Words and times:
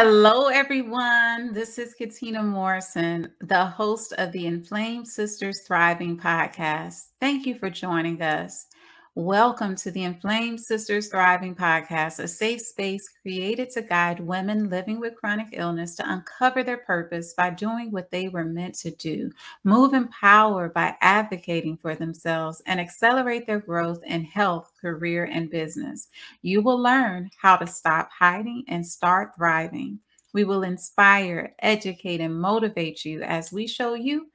Hello, 0.00 0.46
everyone. 0.46 1.52
This 1.52 1.76
is 1.76 1.92
Katina 1.92 2.40
Morrison, 2.40 3.32
the 3.40 3.64
host 3.64 4.12
of 4.12 4.30
the 4.30 4.46
Inflamed 4.46 5.08
Sisters 5.08 5.62
Thriving 5.66 6.16
podcast. 6.16 7.08
Thank 7.18 7.46
you 7.46 7.56
for 7.56 7.68
joining 7.68 8.22
us. 8.22 8.66
Welcome 9.20 9.74
to 9.78 9.90
the 9.90 10.04
Inflamed 10.04 10.60
Sisters 10.60 11.08
Thriving 11.08 11.56
podcast, 11.56 12.20
a 12.20 12.28
safe 12.28 12.60
space 12.60 13.08
created 13.20 13.68
to 13.70 13.82
guide 13.82 14.20
women 14.20 14.70
living 14.70 15.00
with 15.00 15.16
chronic 15.16 15.48
illness 15.54 15.96
to 15.96 16.08
uncover 16.08 16.62
their 16.62 16.76
purpose 16.76 17.34
by 17.34 17.50
doing 17.50 17.90
what 17.90 18.12
they 18.12 18.28
were 18.28 18.44
meant 18.44 18.76
to 18.76 18.92
do, 18.92 19.32
move 19.64 19.92
in 19.92 20.06
power 20.06 20.68
by 20.68 20.94
advocating 21.00 21.76
for 21.76 21.96
themselves, 21.96 22.62
and 22.66 22.78
accelerate 22.78 23.44
their 23.44 23.58
growth 23.58 24.04
in 24.04 24.22
health, 24.22 24.70
career, 24.80 25.24
and 25.24 25.50
business. 25.50 26.06
You 26.42 26.62
will 26.62 26.80
learn 26.80 27.30
how 27.42 27.56
to 27.56 27.66
stop 27.66 28.10
hiding 28.16 28.62
and 28.68 28.86
start 28.86 29.34
thriving. 29.36 29.98
We 30.32 30.44
will 30.44 30.62
inspire, 30.62 31.56
educate, 31.58 32.20
and 32.20 32.40
motivate 32.40 33.04
you 33.04 33.22
as 33.22 33.50
we 33.50 33.66
show 33.66 33.94
you 33.94 34.28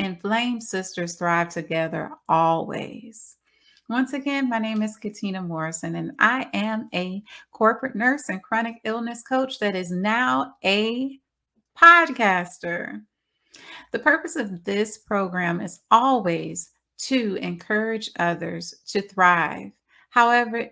Inflamed 0.00 0.64
Sisters 0.64 1.14
thrive 1.14 1.50
together 1.50 2.10
always. 2.28 3.36
Once 3.90 4.14
again, 4.14 4.48
my 4.48 4.58
name 4.58 4.80
is 4.80 4.96
Katina 4.96 5.42
Morrison, 5.42 5.96
and 5.96 6.12
I 6.18 6.48
am 6.54 6.88
a 6.94 7.22
corporate 7.52 7.94
nurse 7.94 8.30
and 8.30 8.42
chronic 8.42 8.76
illness 8.84 9.22
coach 9.22 9.58
that 9.58 9.76
is 9.76 9.90
now 9.90 10.54
a 10.64 11.18
podcaster. 11.78 13.02
The 13.92 13.98
purpose 13.98 14.36
of 14.36 14.64
this 14.64 14.96
program 14.96 15.60
is 15.60 15.80
always 15.90 16.70
to 17.00 17.36
encourage 17.42 18.10
others 18.18 18.74
to 18.88 19.02
thrive. 19.02 19.72
However, 20.08 20.70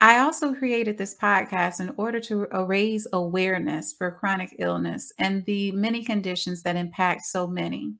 I 0.00 0.20
also 0.20 0.54
created 0.54 0.96
this 0.96 1.16
podcast 1.16 1.80
in 1.80 1.92
order 1.96 2.20
to 2.20 2.46
raise 2.64 3.08
awareness 3.12 3.92
for 3.92 4.12
chronic 4.12 4.54
illness 4.60 5.12
and 5.18 5.44
the 5.46 5.72
many 5.72 6.04
conditions 6.04 6.62
that 6.62 6.76
impact 6.76 7.22
so 7.22 7.48
many. 7.48 7.94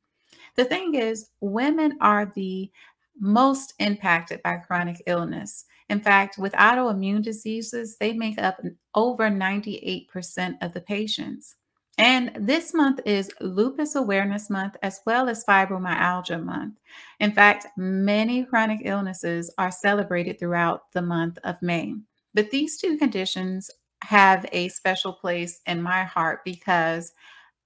The 0.54 0.64
thing 0.66 0.94
is, 0.94 1.30
women 1.40 1.96
are 2.00 2.30
the 2.34 2.70
most 3.18 3.74
impacted 3.78 4.42
by 4.42 4.56
chronic 4.56 5.02
illness. 5.06 5.64
In 5.88 6.00
fact, 6.00 6.38
with 6.38 6.52
autoimmune 6.52 7.22
diseases, 7.22 7.96
they 7.98 8.12
make 8.12 8.38
up 8.38 8.60
over 8.94 9.28
98% 9.28 10.56
of 10.62 10.72
the 10.72 10.80
patients. 10.80 11.56
And 11.98 12.32
this 12.34 12.72
month 12.72 13.00
is 13.04 13.30
Lupus 13.40 13.94
Awareness 13.94 14.48
Month 14.48 14.76
as 14.82 15.00
well 15.04 15.28
as 15.28 15.44
Fibromyalgia 15.44 16.42
Month. 16.42 16.78
In 17.20 17.32
fact, 17.32 17.66
many 17.76 18.44
chronic 18.44 18.80
illnesses 18.84 19.52
are 19.58 19.70
celebrated 19.70 20.38
throughout 20.38 20.90
the 20.92 21.02
month 21.02 21.38
of 21.44 21.60
May. 21.60 21.94
But 22.34 22.50
these 22.50 22.78
two 22.78 22.96
conditions 22.96 23.70
have 24.04 24.46
a 24.52 24.68
special 24.68 25.12
place 25.12 25.60
in 25.66 25.82
my 25.82 26.04
heart 26.04 26.40
because 26.44 27.12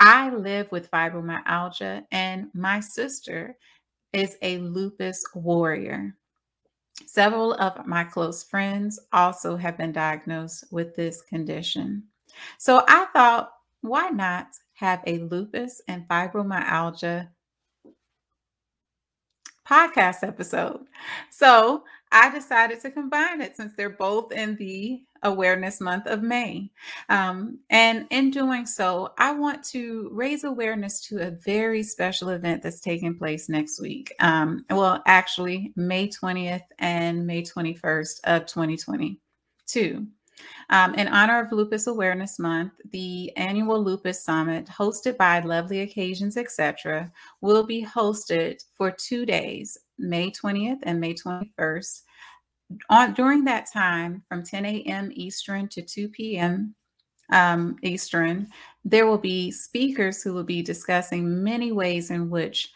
I 0.01 0.31
live 0.31 0.71
with 0.71 0.91
fibromyalgia 0.91 2.05
and 2.11 2.49
my 2.53 2.81
sister 2.81 3.57
is 4.13 4.37
a 4.43 4.59
lupus 4.59 5.23
warrior. 5.35 6.17
Several 7.07 7.55
of 7.55 7.87
my 7.87 8.05
close 8.05 8.43
friends 8.43 8.99
also 9.13 9.57
have 9.57 9.77
been 9.77 9.93
diagnosed 9.93 10.65
with 10.71 10.95
this 10.97 11.23
condition. 11.23 12.05
So 12.59 12.85
I 12.89 13.07
thought, 13.13 13.53
why 13.83 14.09
not 14.09 14.49
have 14.75 15.03
a 15.07 15.19
lupus 15.19 15.83
and 15.89 16.09
fibromyalgia 16.09 17.29
podcast 19.69 20.23
episode? 20.23 20.87
So 21.31 21.85
I 22.17 22.31
decided 22.31 22.81
to 22.81 22.91
combine 22.91 23.43
it 23.43 23.59
since 23.59 23.75
they're 23.75 23.91
both 23.91 24.33
in 24.33 24.57
the 24.57 25.03
awareness 25.23 25.83
month 25.83 26.07
of 26.07 26.23
May. 26.23 26.71
Um, 27.11 27.59
and 27.69 28.07
in 28.09 28.31
doing 28.31 28.65
so, 28.65 29.13
I 29.19 29.33
want 29.33 29.63
to 29.65 30.09
raise 30.13 30.43
awareness 30.43 31.03
to 31.09 31.19
a 31.19 31.33
very 31.33 31.83
special 31.83 32.31
event 32.31 32.63
that's 32.63 32.81
taking 32.81 33.19
place 33.19 33.51
next 33.51 33.83
week. 33.83 34.15
Um, 34.21 34.65
well, 34.71 35.03
actually, 35.05 35.75
May 35.77 36.09
20th 36.09 36.63
and 36.79 37.27
May 37.27 37.43
21st 37.43 38.21
of 38.25 38.47
2022. 38.47 40.07
Um, 40.71 40.95
in 40.95 41.09
honor 41.09 41.45
of 41.45 41.53
Lupus 41.53 41.87
Awareness 41.87 42.39
Month, 42.39 42.73
the 42.93 43.35
annual 43.37 43.83
Lupus 43.83 44.25
Summit, 44.25 44.67
hosted 44.67 45.17
by 45.17 45.41
Lovely 45.41 45.81
Occasions, 45.81 46.37
etc., 46.37 47.13
will 47.41 47.65
be 47.65 47.85
hosted 47.85 48.63
for 48.75 48.91
two 48.91 49.25
days, 49.27 49.79
May 49.99 50.31
20th 50.31 50.79
and 50.83 51.01
May 51.01 51.15
21st, 51.15 52.03
on 52.91 53.15
during 53.15 53.45
that 53.45 53.71
time 53.73 54.23
from 54.29 54.43
10 54.43 54.65
a.m. 54.65 55.11
Eastern 55.15 55.69
to 55.69 55.83
2 55.83 56.09
p.m. 56.09 56.75
Um, 57.31 57.77
Eastern, 57.83 58.49
there 58.85 59.07
will 59.07 59.19
be 59.19 59.51
speakers 59.51 60.23
who 60.23 60.33
will 60.33 60.45
be 60.45 60.63
discussing 60.63 61.43
many 61.43 61.73
ways 61.73 62.11
in 62.11 62.31
which 62.31 62.73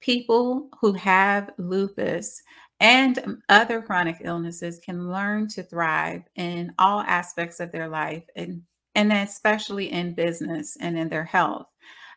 people 0.00 0.68
who 0.80 0.92
have 0.92 1.50
lupus 1.58 2.42
and 2.80 3.38
other 3.48 3.80
chronic 3.80 4.16
illnesses 4.22 4.80
can 4.84 5.10
learn 5.10 5.48
to 5.48 5.62
thrive 5.62 6.22
in 6.34 6.72
all 6.78 7.00
aspects 7.00 7.60
of 7.60 7.72
their 7.72 7.88
life 7.88 8.24
and 8.36 8.62
and 8.96 9.12
especially 9.12 9.90
in 9.90 10.14
business 10.14 10.76
and 10.80 10.96
in 10.96 11.08
their 11.08 11.24
health. 11.24 11.66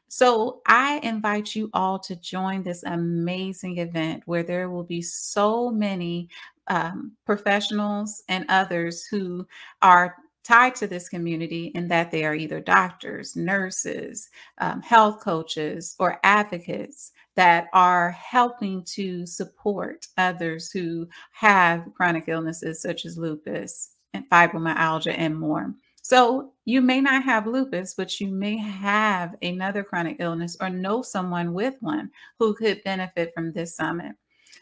So 0.09 0.61
I 0.67 0.99
invite 1.03 1.55
you 1.55 1.69
all 1.73 1.99
to 1.99 2.15
join 2.15 2.63
this 2.63 2.83
amazing 2.83 3.79
event 3.79 4.23
where 4.25 4.43
there 4.43 4.69
will 4.69 4.83
be 4.83 5.01
so 5.01 5.69
many 5.71 6.29
um, 6.67 7.13
professionals 7.25 8.23
and 8.29 8.45
others 8.49 9.05
who 9.05 9.47
are 9.81 10.15
tied 10.43 10.75
to 10.75 10.87
this 10.87 11.09
community 11.09 11.71
in 11.75 11.89
that 11.89 12.09
they 12.09 12.23
are 12.23 12.33
either 12.33 12.61
doctors, 12.61 13.35
nurses, 13.35 14.29
um, 14.59 14.81
health 14.81 15.19
coaches, 15.19 15.95
or 15.99 16.19
advocates 16.23 17.11
that 17.35 17.67
are 17.73 18.11
helping 18.11 18.81
to 18.83 19.25
support 19.25 20.07
others 20.17 20.71
who 20.71 21.07
have 21.31 21.85
chronic 21.95 22.25
illnesses 22.27 22.81
such 22.81 23.05
as 23.05 23.17
lupus 23.17 23.91
and 24.13 24.27
fibromyalgia 24.29 25.13
and 25.17 25.37
more. 25.37 25.73
So 26.01 26.53
you 26.63 26.81
may 26.81 27.01
not 27.01 27.23
have 27.23 27.45
lupus, 27.45 27.93
but 27.93 28.21
you 28.21 28.29
may 28.29 28.55
have 28.55 29.35
another 29.41 29.83
chronic 29.83 30.15
illness 30.19 30.55
or 30.61 30.69
know 30.69 31.01
someone 31.01 31.53
with 31.53 31.75
one 31.81 32.09
who 32.39 32.53
could 32.53 32.81
benefit 32.85 33.33
from 33.35 33.51
this 33.51 33.75
summit. 33.75 34.13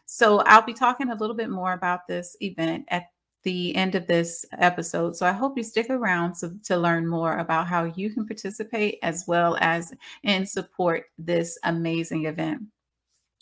So 0.05 0.39
I'll 0.39 0.65
be 0.65 0.73
talking 0.73 1.09
a 1.09 1.15
little 1.15 1.35
bit 1.35 1.49
more 1.49 1.73
about 1.73 2.07
this 2.07 2.35
event 2.41 2.85
at 2.89 3.05
the 3.43 3.75
end 3.75 3.95
of 3.95 4.07
this 4.07 4.43
episode. 4.59 5.15
So 5.15 5.25
I 5.25 5.31
hope 5.31 5.57
you 5.57 5.63
stick 5.63 5.89
around 5.89 6.35
to, 6.35 6.57
to 6.65 6.77
learn 6.77 7.07
more 7.07 7.37
about 7.37 7.67
how 7.67 7.85
you 7.95 8.09
can 8.09 8.25
participate 8.25 8.97
as 9.03 9.25
well 9.27 9.55
as 9.61 9.93
and 10.23 10.49
support 10.49 11.05
this 11.17 11.57
amazing 11.63 12.25
event. 12.25 12.63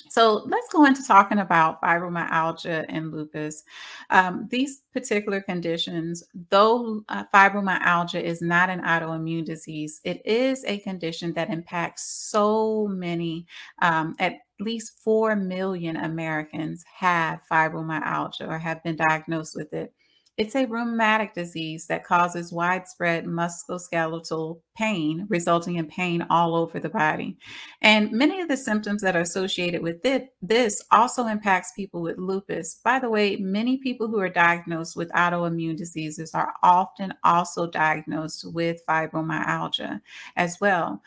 So 0.09 0.44
let's 0.46 0.68
go 0.72 0.85
into 0.85 1.03
talking 1.07 1.40
about 1.40 1.81
fibromyalgia 1.81 2.85
and 2.90 3.12
lupus. 3.12 3.63
Um, 4.09 4.47
these 4.52 4.81
particular 4.91 5.41
conditions, 5.41 6.23
though 6.50 7.03
uh, 7.09 7.23
fibromyalgia 7.34 8.22
is 8.22 8.41
not 8.41 8.69
an 8.69 8.81
autoimmune 8.81 9.46
disease, 9.46 10.02
it 10.03 10.23
is 10.25 10.66
a 10.66 10.79
condition 10.79 11.34
that 11.34 11.50
impacts 11.50 12.03
so 12.03 12.88
many, 12.88 13.47
um, 13.81 14.16
at 14.19 14.40
least 14.63 15.00
4 15.03 15.35
million 15.35 15.97
Americans 15.97 16.84
have 17.00 17.41
fibromyalgia 17.51 18.47
or 18.47 18.59
have 18.59 18.84
been 18.84 18.96
diagnosed 18.96 19.56
with 19.56 19.74
it. 19.74 19.94
It's 20.35 20.56
a 20.56 20.66
rheumatic 20.66 21.35
disease 21.35 21.85
that 21.88 22.03
causes 22.03 22.51
widespread 22.51 23.25
musculoskeletal 23.25 24.59
pain, 24.75 25.28
resulting 25.29 25.75
in 25.75 25.85
pain 25.85 26.25
all 26.28 26.56
over 26.56 26.79
the 26.79 26.90
body. 26.90 27.38
And 27.84 28.12
many 28.12 28.41
of 28.41 28.47
the 28.47 28.57
symptoms 28.57 29.03
that 29.03 29.16
are 29.16 29.22
associated 29.22 29.84
with 29.84 30.03
it, 30.03 30.34
this 30.41 30.82
also 30.91 31.28
impacts 31.28 31.73
people 31.76 32.02
with 32.02 32.17
lupus. 32.17 32.79
By 32.84 32.97
the 32.97 33.11
way, 33.11 33.35
many 33.35 33.78
people 33.78 34.08
who 34.08 34.20
are 34.20 34.29
diagnosed 34.29 34.96
with 34.96 35.11
autoimmune 35.11 35.78
diseases 35.78 36.34
are 36.34 36.53
often 36.64 37.14
also 37.23 37.67
diagnosed 37.67 38.52
with 38.52 38.82
fibromyalgia 38.90 40.02
as 40.35 40.58
well 40.59 40.99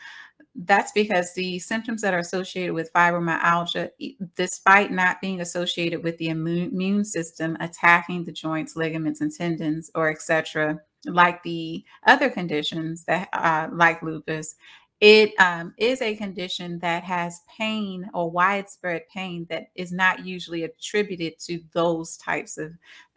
that's 0.64 0.92
because 0.92 1.34
the 1.34 1.58
symptoms 1.58 2.02
that 2.02 2.14
are 2.14 2.18
associated 2.18 2.72
with 2.72 2.92
fibromyalgia, 2.92 3.90
despite 4.36 4.90
not 4.90 5.20
being 5.20 5.40
associated 5.40 6.02
with 6.02 6.16
the 6.18 6.28
immune 6.28 7.04
system 7.04 7.56
attacking 7.60 8.24
the 8.24 8.32
joints, 8.32 8.76
ligaments, 8.76 9.20
and 9.20 9.32
tendons, 9.32 9.90
or 9.94 10.10
etc., 10.10 10.80
like 11.04 11.42
the 11.42 11.84
other 12.06 12.30
conditions 12.30 13.04
that 13.04 13.28
uh, 13.32 13.68
like 13.72 14.02
lupus, 14.02 14.56
it 15.00 15.38
um, 15.38 15.74
is 15.76 16.00
a 16.00 16.16
condition 16.16 16.78
that 16.78 17.04
has 17.04 17.42
pain 17.56 18.08
or 18.14 18.30
widespread 18.30 19.02
pain 19.12 19.46
that 19.50 19.68
is 19.74 19.92
not 19.92 20.24
usually 20.24 20.64
attributed 20.64 21.38
to 21.40 21.60
those 21.74 22.16
types 22.16 22.56
of 22.56 22.72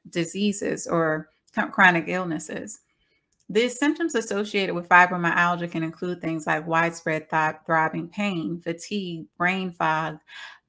diseases 0.10 0.88
or 0.88 1.30
chronic 1.72 2.06
illnesses. 2.08 2.80
The 3.50 3.68
symptoms 3.69 4.13
associated 4.16 4.75
with 4.75 4.88
fibromyalgia 4.90 5.72
can 5.72 5.84
include 5.84 6.22
things 6.22 6.46
like 6.46 6.68
widespread 6.68 7.30
th- 7.30 7.56
throbbing 7.66 8.07
pain, 8.10 8.62
fatigue, 8.62 9.25
brain 9.38 9.72
fog, 9.72 10.19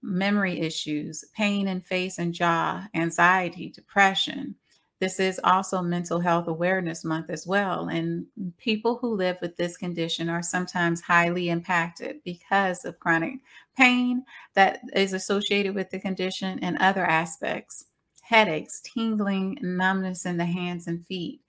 memory 0.03 0.61
issues, 0.61 1.25
pain 1.37 1.69
in 1.69 1.83
face 1.83 2.19
and 2.19 2.33
jaw, 2.33 2.87
anxiety, 2.95 3.69
depression, 3.69 4.57
this 5.01 5.19
is 5.19 5.41
also 5.43 5.81
Mental 5.81 6.21
Health 6.21 6.47
Awareness 6.47 7.05
Month 7.07 7.31
as 7.31 7.47
well. 7.47 7.89
And 7.89 8.27
people 8.59 8.99
who 8.99 9.15
live 9.15 9.39
with 9.41 9.57
this 9.57 9.79
condition 9.79 10.29
are 10.29 10.43
sometimes 10.43 11.01
highly 11.01 11.49
impacted 11.49 12.21
because 12.23 12.85
of 12.85 13.01
chronic 13.01 13.41
pain 13.79 14.25
that 14.55 14.81
is 14.95 15.15
associated 15.15 15.75
with 15.75 15.89
the 15.91 15.99
condition 16.01 16.59
and 16.61 16.77
other 16.79 17.05
aspects 17.05 17.87
headaches, 18.23 18.81
tingling, 18.83 19.59
numbness 19.61 20.25
in 20.25 20.37
the 20.37 20.45
hands 20.45 20.87
and 20.87 21.05
feet. 21.07 21.40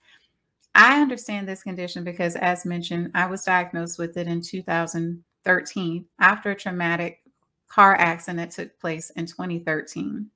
I 0.73 1.01
understand 1.01 1.47
this 1.47 1.63
condition 1.63 2.03
because, 2.03 2.35
as 2.35 2.65
mentioned, 2.65 3.11
I 3.13 3.25
was 3.25 3.43
diagnosed 3.43 3.99
with 3.99 4.15
it 4.17 4.27
in 4.27 4.41
2013 4.41 6.05
after 6.19 6.51
a 6.51 6.55
traumatic 6.55 7.21
car 7.67 7.95
accident 7.95 8.51
took 8.51 8.79
place 8.79 9.09
in 9.11 9.25
2013. 9.25 10.29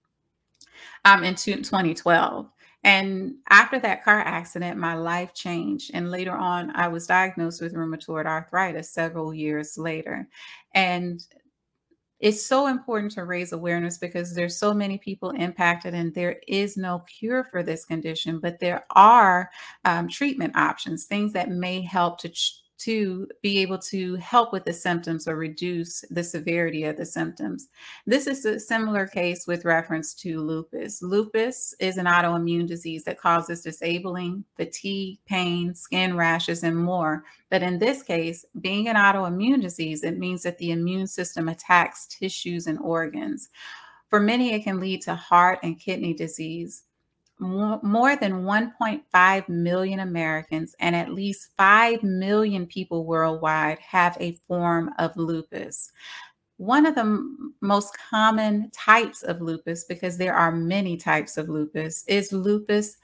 Um, 1.06 1.24
in 1.24 1.36
2012. 1.36 2.50
And 2.84 3.36
after 3.50 3.80
that 3.80 4.04
car 4.04 4.20
accident, 4.20 4.78
my 4.78 4.94
life 4.94 5.34
changed. 5.34 5.92
And 5.94 6.12
later 6.12 6.34
on, 6.34 6.72
I 6.76 6.88
was 6.88 7.08
diagnosed 7.08 7.62
with 7.62 7.74
rheumatoid 7.74 8.26
arthritis 8.26 8.92
several 8.92 9.34
years 9.34 9.78
later. 9.78 10.28
And 10.76 11.26
it's 12.19 12.45
so 12.45 12.67
important 12.67 13.12
to 13.13 13.25
raise 13.25 13.51
awareness 13.51 13.97
because 13.97 14.33
there's 14.33 14.57
so 14.57 14.73
many 14.73 14.97
people 14.97 15.31
impacted 15.31 15.94
and 15.94 16.13
there 16.13 16.39
is 16.47 16.77
no 16.77 17.00
cure 17.00 17.44
for 17.44 17.62
this 17.63 17.85
condition 17.85 18.39
but 18.39 18.59
there 18.59 18.85
are 18.91 19.50
um, 19.85 20.07
treatment 20.07 20.56
options 20.56 21.06
things 21.06 21.33
that 21.33 21.50
may 21.50 21.81
help 21.81 22.19
to 22.19 22.29
ch- 22.29 22.62
to 22.77 23.27
be 23.42 23.60
able 23.60 23.77
to 23.77 24.16
help 24.16 24.51
with 24.51 24.66
the 24.66 24.74
symptoms 24.74 25.27
or 25.27 25.36
reduce 25.36 26.04
the 26.10 26.24
severity 26.24 26.83
of 26.83 26.98
the 26.98 27.06
symptoms. 27.06 27.68
This 28.06 28.27
is 28.27 28.45
a 28.45 28.60
similar 28.60 29.07
case 29.07 29.48
with 29.48 29.66
reference 29.66 30.13
to 30.16 30.42
lupus. 30.42 31.01
Lupus 31.01 31.74
is 31.80 31.98
an 31.98 32.06
autoimmune 32.06 32.68
disease 32.68 33.04
that 33.06 33.19
causes 33.19 33.62
disabling, 33.62 34.44
fatigue, 34.57 35.19
pain, 35.25 35.74
skin 35.74 36.18
rashes, 36.18 36.63
and 36.63 36.75
more. 36.77 37.24
But 37.50 37.63
in 37.63 37.80
this 37.80 38.04
case, 38.04 38.45
being 38.62 38.89
an 38.89 38.95
autoimmune 38.95 39.62
disease, 39.62 40.04
it 40.04 40.18
means 40.18 40.44
that 40.44 40.57
the 40.57 40.72
immune 40.72 41.07
system 41.07 41.50
attacks 41.50 42.07
tissues 42.07 42.68
and 42.68 42.80
organs. 42.80 43.50
For 44.10 44.19
many, 44.19 44.54
it 44.54 44.63
can 44.63 44.80
lead 44.80 45.01
to 45.04 45.16
heart 45.16 45.60
and 45.63 45.80
kidney 45.80 46.13
disease 46.13 46.83
more 47.40 48.16
than 48.16 48.44
1.5 48.44 49.50
million 49.50 50.00
Americans 50.00 50.76
and 50.80 50.96
at 50.96 51.14
least 51.14 51.50
5 51.58 52.04
million 52.04 52.66
people 52.66 53.06
worldwide 53.06 53.80
have 53.80 54.18
a 54.20 54.40
form 54.48 54.92
of 55.00 55.16
lupus. 55.18 55.92
One 56.58 56.86
of 56.86 56.96
the 56.96 57.02
m- 57.02 57.54
most 57.60 57.98
common 58.10 58.72
types 58.72 59.24
of 59.24 59.42
lupus, 59.42 59.84
because 59.84 60.18
there 60.18 60.34
are 60.34 60.52
many 60.52 60.96
types 60.96 61.38
of 61.38 61.50
lupus, 61.50 62.06
is 62.08 62.32
lupus 62.32 62.98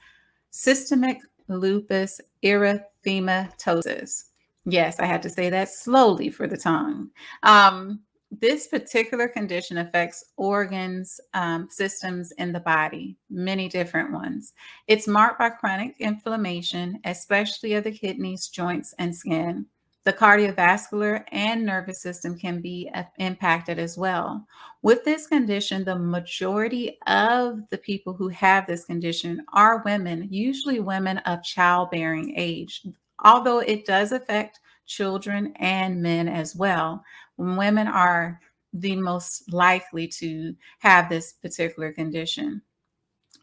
systemic 0.50 1.18
lupus 1.48 2.20
erythematosus. 2.42 4.24
Yes, 4.64 5.00
I 5.00 5.06
had 5.06 5.22
to 5.22 5.30
say 5.30 5.50
that 5.50 5.68
slowly 5.68 6.30
for 6.30 6.46
the 6.46 6.56
tongue. 6.56 7.10
Um, 7.42 8.00
this 8.40 8.66
particular 8.66 9.28
condition 9.28 9.76
affects 9.76 10.24
organs, 10.38 11.20
um, 11.34 11.68
systems 11.70 12.32
in 12.38 12.52
the 12.52 12.60
body, 12.60 13.18
many 13.28 13.68
different 13.68 14.10
ones. 14.10 14.54
It's 14.86 15.06
marked 15.06 15.38
by 15.38 15.50
chronic 15.50 15.96
inflammation, 15.98 16.98
especially 17.04 17.74
of 17.74 17.84
the 17.84 17.92
kidneys, 17.92 18.48
joints, 18.48 18.94
and 18.98 19.14
skin. 19.14 19.66
The 20.04 20.14
cardiovascular 20.14 21.24
and 21.30 21.64
nervous 21.64 22.00
system 22.00 22.38
can 22.38 22.60
be 22.62 22.90
uh, 22.94 23.04
impacted 23.18 23.78
as 23.78 23.98
well. 23.98 24.46
With 24.80 25.04
this 25.04 25.26
condition, 25.26 25.84
the 25.84 25.98
majority 25.98 26.98
of 27.06 27.68
the 27.68 27.78
people 27.78 28.14
who 28.14 28.28
have 28.28 28.66
this 28.66 28.86
condition 28.86 29.44
are 29.52 29.82
women, 29.84 30.26
usually 30.30 30.80
women 30.80 31.18
of 31.18 31.44
childbearing 31.44 32.32
age, 32.36 32.82
although 33.24 33.58
it 33.58 33.84
does 33.84 34.10
affect 34.10 34.58
children 34.86 35.52
and 35.56 36.02
men 36.02 36.28
as 36.28 36.56
well 36.56 37.04
women 37.36 37.86
are 37.86 38.40
the 38.72 38.96
most 38.96 39.52
likely 39.52 40.08
to 40.08 40.54
have 40.78 41.08
this 41.08 41.32
particular 41.32 41.92
condition. 41.92 42.62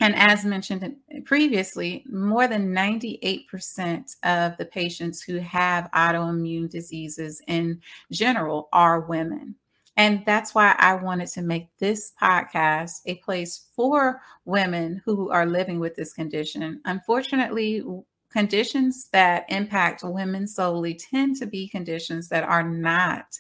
And 0.02 0.16
as 0.16 0.46
mentioned 0.46 0.96
previously, 1.26 2.06
more 2.10 2.48
than 2.48 2.74
98% 2.74 4.16
of 4.24 4.56
the 4.58 4.66
patients 4.66 5.22
who 5.22 5.38
have 5.40 5.92
autoimmune 5.94 6.70
diseases 6.70 7.42
in 7.48 7.82
general 8.12 8.70
are 8.72 9.02
women. 9.02 9.56
And 9.98 10.24
that's 10.26 10.56
why 10.56 10.76
I 10.78 10.96
wanted 10.96 11.28
to 11.30 11.42
make 11.42 11.68
this 11.78 12.14
podcast 12.22 13.02
a 13.06 13.16
place 13.16 13.68
for 13.76 14.22
women 14.46 15.02
who 15.04 15.30
are 15.30 15.46
living 15.46 15.80
with 15.80 15.96
this 15.96 16.14
condition. 16.14 16.80
Unfortunately, 16.86 17.84
conditions 18.30 19.10
that 19.12 19.46
impact 19.50 20.04
women 20.04 20.48
solely 20.48 20.94
tend 20.94 21.36
to 21.38 21.46
be 21.46 21.68
conditions 21.68 22.30
that 22.30 22.44
are 22.44 22.64
not 22.64 23.40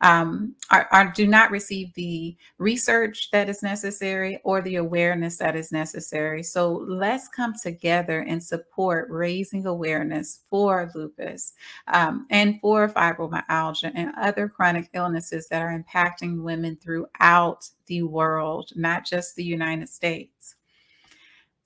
um, 0.00 0.54
are, 0.70 0.88
are, 0.92 1.12
do 1.12 1.26
not 1.26 1.50
receive 1.50 1.92
the 1.94 2.36
research 2.58 3.30
that 3.32 3.48
is 3.48 3.62
necessary 3.62 4.40
or 4.44 4.62
the 4.62 4.76
awareness 4.76 5.38
that 5.38 5.56
is 5.56 5.72
necessary. 5.72 6.42
So 6.42 6.84
let's 6.86 7.28
come 7.28 7.54
together 7.60 8.20
and 8.20 8.42
support 8.42 9.10
raising 9.10 9.66
awareness 9.66 10.40
for 10.48 10.90
lupus 10.94 11.52
um, 11.88 12.26
and 12.30 12.60
for 12.60 12.88
fibromyalgia 12.88 13.90
and 13.94 14.12
other 14.16 14.48
chronic 14.48 14.88
illnesses 14.94 15.48
that 15.48 15.62
are 15.62 15.76
impacting 15.76 16.42
women 16.42 16.76
throughout 16.76 17.68
the 17.86 18.02
world 18.02 18.70
not 18.76 19.04
just 19.04 19.34
the 19.34 19.44
united 19.44 19.88
states 19.88 20.56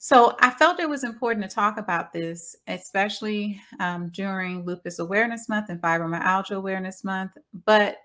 so 0.04 0.34
I 0.40 0.50
felt 0.50 0.80
it 0.80 0.88
was 0.88 1.04
important 1.04 1.48
to 1.48 1.54
talk 1.54 1.78
about 1.78 2.12
this, 2.12 2.56
especially 2.66 3.62
um, 3.78 4.10
during 4.12 4.64
Lupus 4.64 4.98
Awareness 4.98 5.48
Month 5.48 5.68
and 5.68 5.80
Fibromyalgia 5.80 6.56
Awareness 6.56 7.04
Month. 7.04 7.30
But 7.64 7.98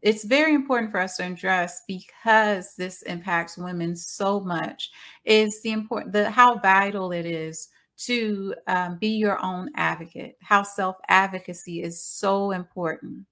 it's 0.00 0.24
very 0.24 0.54
important 0.54 0.90
for 0.90 1.00
us 1.00 1.18
to 1.18 1.26
address 1.26 1.82
because 1.86 2.74
this 2.76 3.02
impacts 3.02 3.58
women 3.58 3.94
so 3.94 4.40
much. 4.40 4.90
Is 5.26 5.60
the 5.60 5.72
important 5.72 6.14
the 6.14 6.30
how 6.30 6.56
vital 6.60 7.12
it 7.12 7.26
is 7.26 7.68
to 8.06 8.54
um, 8.66 8.96
be 8.98 9.08
your 9.08 9.38
own 9.44 9.68
advocate. 9.76 10.38
How 10.40 10.62
self 10.62 10.96
advocacy 11.10 11.82
is 11.82 12.02
so 12.02 12.52
important. 12.52 13.26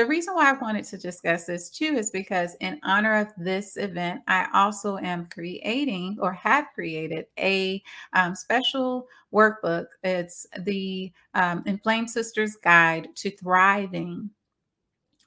The 0.00 0.06
reason 0.06 0.34
why 0.34 0.48
I 0.48 0.54
wanted 0.54 0.86
to 0.86 0.96
discuss 0.96 1.44
this 1.44 1.68
too 1.68 1.94
is 1.94 2.10
because, 2.10 2.56
in 2.60 2.80
honor 2.84 3.16
of 3.16 3.34
this 3.36 3.76
event, 3.76 4.22
I 4.28 4.48
also 4.54 4.96
am 4.96 5.26
creating 5.26 6.16
or 6.22 6.32
have 6.32 6.68
created 6.74 7.26
a 7.38 7.82
um, 8.14 8.34
special 8.34 9.06
workbook. 9.30 9.88
It's 10.02 10.46
the 10.60 11.12
um, 11.34 11.62
Inflamed 11.66 12.08
Sisters 12.08 12.56
Guide 12.64 13.08
to 13.16 13.30
Thriving 13.30 14.30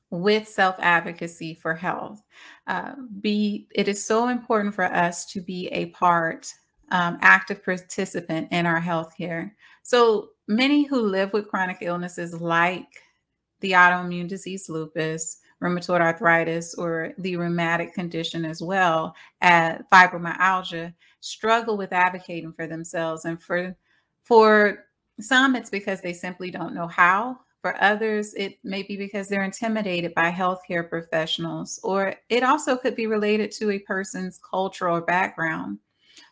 with 0.09 0.47
self 0.47 0.77
advocacy 0.79 1.53
for 1.53 1.75
health. 1.75 2.23
Uh, 2.65 2.93
be 3.21 3.67
it 3.75 3.87
is 3.87 4.03
so 4.03 4.29
important 4.29 4.73
for 4.73 4.85
us 4.85 5.27
to 5.33 5.41
be 5.41 5.67
a 5.67 5.85
part, 5.91 6.51
um, 6.89 7.19
active 7.21 7.63
participant 7.63 8.47
in 8.51 8.65
our 8.65 8.81
healthcare. 8.81 9.51
So 9.83 10.29
many 10.47 10.85
who 10.85 10.99
live 10.99 11.31
with 11.31 11.47
chronic 11.47 11.77
illnesses 11.81 12.41
like 12.41 13.02
the 13.63 13.71
autoimmune 13.71 14.27
disease 14.27 14.69
lupus, 14.69 15.37
rheumatoid 15.63 16.01
arthritis, 16.01 16.75
or 16.75 17.13
the 17.17 17.35
rheumatic 17.37 17.93
condition 17.95 18.45
as 18.45 18.61
well 18.61 19.15
as 19.41 19.81
fibromyalgia 19.91 20.93
struggle 21.21 21.77
with 21.77 21.93
advocating 21.93 22.53
for 22.53 22.67
themselves. 22.67 23.25
And 23.25 23.41
for 23.41 23.75
for 24.23 24.85
some, 25.19 25.55
it's 25.55 25.69
because 25.69 26.01
they 26.01 26.13
simply 26.13 26.51
don't 26.51 26.75
know 26.75 26.87
how. 26.87 27.39
For 27.61 27.81
others, 27.81 28.33
it 28.33 28.59
may 28.65 28.83
be 28.83 28.97
because 28.97 29.29
they're 29.29 29.43
intimidated 29.43 30.13
by 30.13 30.29
healthcare 30.31 30.87
professionals, 30.87 31.79
or 31.81 32.13
it 32.27 32.43
also 32.43 32.75
could 32.75 32.95
be 32.95 33.07
related 33.07 33.51
to 33.53 33.71
a 33.71 33.79
person's 33.79 34.37
cultural 34.37 34.99
background. 34.99 35.79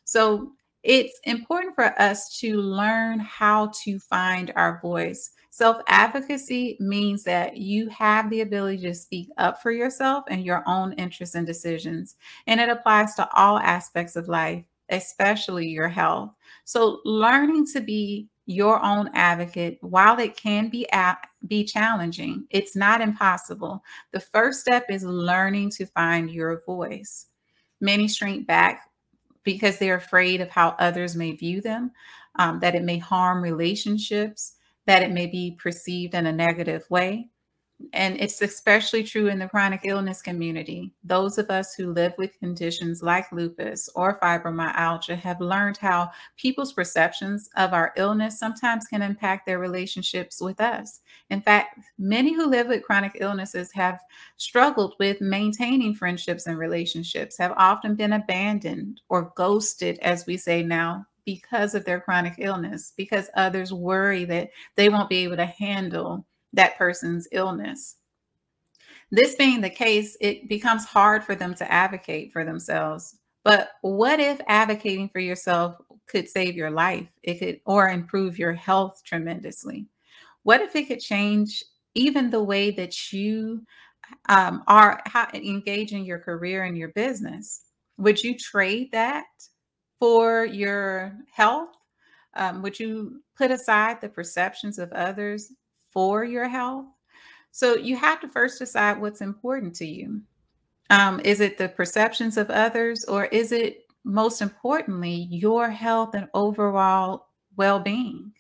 So 0.04 0.52
it's 0.84 1.20
important 1.24 1.76
for 1.76 2.00
us 2.02 2.38
to 2.40 2.58
learn 2.58 3.20
how 3.20 3.72
to 3.84 3.98
find 4.00 4.52
our 4.58 4.82
voice. 4.82 5.32
Self 5.54 5.82
advocacy 5.88 6.78
means 6.80 7.24
that 7.26 7.58
you 7.58 7.90
have 7.90 8.30
the 8.30 8.40
ability 8.40 8.84
to 8.84 8.96
speak 8.96 9.28
up 9.38 9.62
for 9.62 9.70
yourself 9.70 10.24
and 10.30 10.46
your 10.46 10.64
own 10.66 10.94
interests 10.94 11.36
and 11.36 11.46
decisions. 11.46 12.16
And 12.48 12.62
it 12.62 12.70
applies 12.70 13.16
to 13.16 13.30
all 13.36 13.60
aspects 13.60 14.16
of 14.16 14.30
life, 14.30 14.64
especially 14.90 15.68
your 15.68 15.90
health. 15.90 16.32
So, 16.64 17.02
learning 17.04 17.68
to 17.74 17.82
be 17.82 18.30
your 18.46 18.82
own 18.82 19.10
advocate, 19.14 19.78
while 19.82 20.20
it 20.20 20.38
can 20.38 20.70
be 20.70 20.88
be 21.46 21.66
challenging, 21.66 22.46
it's 22.50 22.76
not 22.76 23.02
impossible. 23.02 23.84
The 24.14 24.22
first 24.22 24.62
step 24.62 24.86
is 24.90 25.04
learning 25.04 25.72
to 25.72 25.86
find 25.86 26.32
your 26.32 26.64
voice. 26.66 27.26
Many 27.82 28.08
shrink 28.08 28.48
back 28.48 28.90
because 29.44 29.80
they're 29.80 29.96
afraid 29.96 30.40
of 30.40 30.50
how 30.50 30.76
others 30.80 31.16
may 31.16 31.34
view 31.34 31.60
them, 31.60 31.92
um, 32.40 32.60
that 32.62 32.76
it 32.76 32.84
may 32.84 33.00
harm 33.00 33.42
relationships, 33.44 34.54
that 34.92 35.04
it 35.04 35.12
may 35.12 35.26
be 35.26 35.56
perceived 35.58 36.14
in 36.16 36.26
a 36.28 36.34
negative 36.34 36.86
way. 36.90 37.30
and 37.94 38.20
it's 38.22 38.42
especially 38.42 39.04
true 39.04 39.28
in 39.28 39.40
the 39.40 39.48
chronic 39.48 39.82
illness 39.86 40.22
community. 40.22 40.94
Those 41.04 41.38
of 41.38 41.50
us 41.50 41.74
who 41.74 41.94
live 41.94 42.14
with 42.18 42.38
conditions 42.40 43.02
like 43.02 43.32
lupus 43.32 43.90
or 43.96 44.20
fibromyalgia 44.20 45.18
have 45.18 45.42
learned 45.42 45.78
how 45.78 46.12
people's 46.38 46.74
perceptions 46.74 47.50
of 47.58 47.74
our 47.74 47.94
illness 47.98 48.40
sometimes 48.40 48.86
can 48.88 49.02
impact 49.02 49.46
their 49.46 49.60
relationships 49.60 50.42
with 50.42 50.62
us. 50.62 51.00
In 51.30 51.42
fact, 51.42 51.80
many 51.98 52.34
who 52.34 52.46
live 52.46 52.68
with 52.68 52.84
chronic 52.84 53.14
illnesses 53.20 53.72
have 53.74 54.00
struggled 54.38 54.96
with 55.00 55.22
maintaining 55.22 55.96
friendships 55.96 56.48
and 56.48 56.58
relationships, 56.58 57.38
have 57.38 57.54
often 57.58 57.96
been 57.96 58.14
abandoned 58.14 59.02
or 59.10 59.34
ghosted, 59.36 59.98
as 60.00 60.26
we 60.28 60.38
say 60.38 60.64
now, 60.64 61.06
because 61.26 61.76
of 61.76 61.86
their 61.86 62.00
chronic 62.00 62.36
illness, 62.38 62.94
because 62.96 63.30
others 63.36 63.74
worry 63.74 64.26
that 64.26 64.50
they 64.76 64.90
won't 64.90 65.10
be 65.10 65.24
able 65.24 65.38
to 65.38 65.46
handle 65.46 66.26
that 66.54 66.78
person's 66.78 67.28
illness. 67.32 67.96
This 69.12 69.36
being 69.36 69.62
the 69.62 69.70
case, 69.70 70.16
it 70.22 70.48
becomes 70.48 70.86
hard 70.86 71.24
for 71.24 71.36
them 71.36 71.54
to 71.56 71.72
advocate 71.72 72.32
for 72.32 72.46
themselves. 72.46 73.18
But 73.44 73.72
what 73.82 74.20
if 74.20 74.40
advocating 74.48 75.10
for 75.10 75.20
yourself 75.20 75.76
could 76.08 76.30
save 76.30 76.56
your 76.56 76.72
life? 76.72 77.08
It 77.24 77.40
could 77.40 77.60
or 77.66 77.90
improve 77.90 78.38
your 78.38 78.54
health 78.54 79.02
tremendously. 79.06 79.88
What 80.44 80.62
if 80.62 80.76
it 80.76 80.88
could 80.88 81.00
change 81.00 81.64
even 81.94 82.30
the 82.30 82.44
way 82.44 82.72
that 82.72 83.12
you 83.12 83.64
um, 84.30 84.64
are 84.68 85.02
how, 85.06 85.28
engaging 85.34 86.06
your 86.06 86.20
career 86.20 86.64
and 86.64 86.78
your 86.78 86.90
business? 86.90 87.64
Would 87.98 88.24
you 88.24 88.38
trade 88.38 88.90
that 88.92 89.26
for 90.02 90.44
your 90.44 91.14
health? 91.32 91.78
Um, 92.34 92.62
would 92.62 92.80
you 92.80 93.22
put 93.42 93.52
aside 93.52 94.02
the 94.02 94.10
perceptions 94.10 94.78
of 94.78 94.92
others 94.92 95.52
for 95.92 96.24
your 96.24 96.48
health. 96.48 96.86
So 97.52 97.76
you 97.76 97.96
have 97.98 98.22
to 98.22 98.28
first 98.28 98.60
decide 98.60 99.02
what's 99.02 99.22
important 99.22 99.76
to 99.76 99.86
you. 99.86 100.22
Um, 100.90 101.20
is 101.24 101.40
it 101.40 101.58
the 101.58 101.70
perceptions 101.70 102.38
of 102.38 102.50
others, 102.50 103.04
or 103.06 103.26
is 103.26 103.52
it 103.52 103.86
most 104.04 104.42
importantly 104.42 105.28
your 105.30 105.70
health 105.70 106.14
and 106.14 106.28
overall 106.34 107.28
well 107.58 107.80
being? 107.80 108.32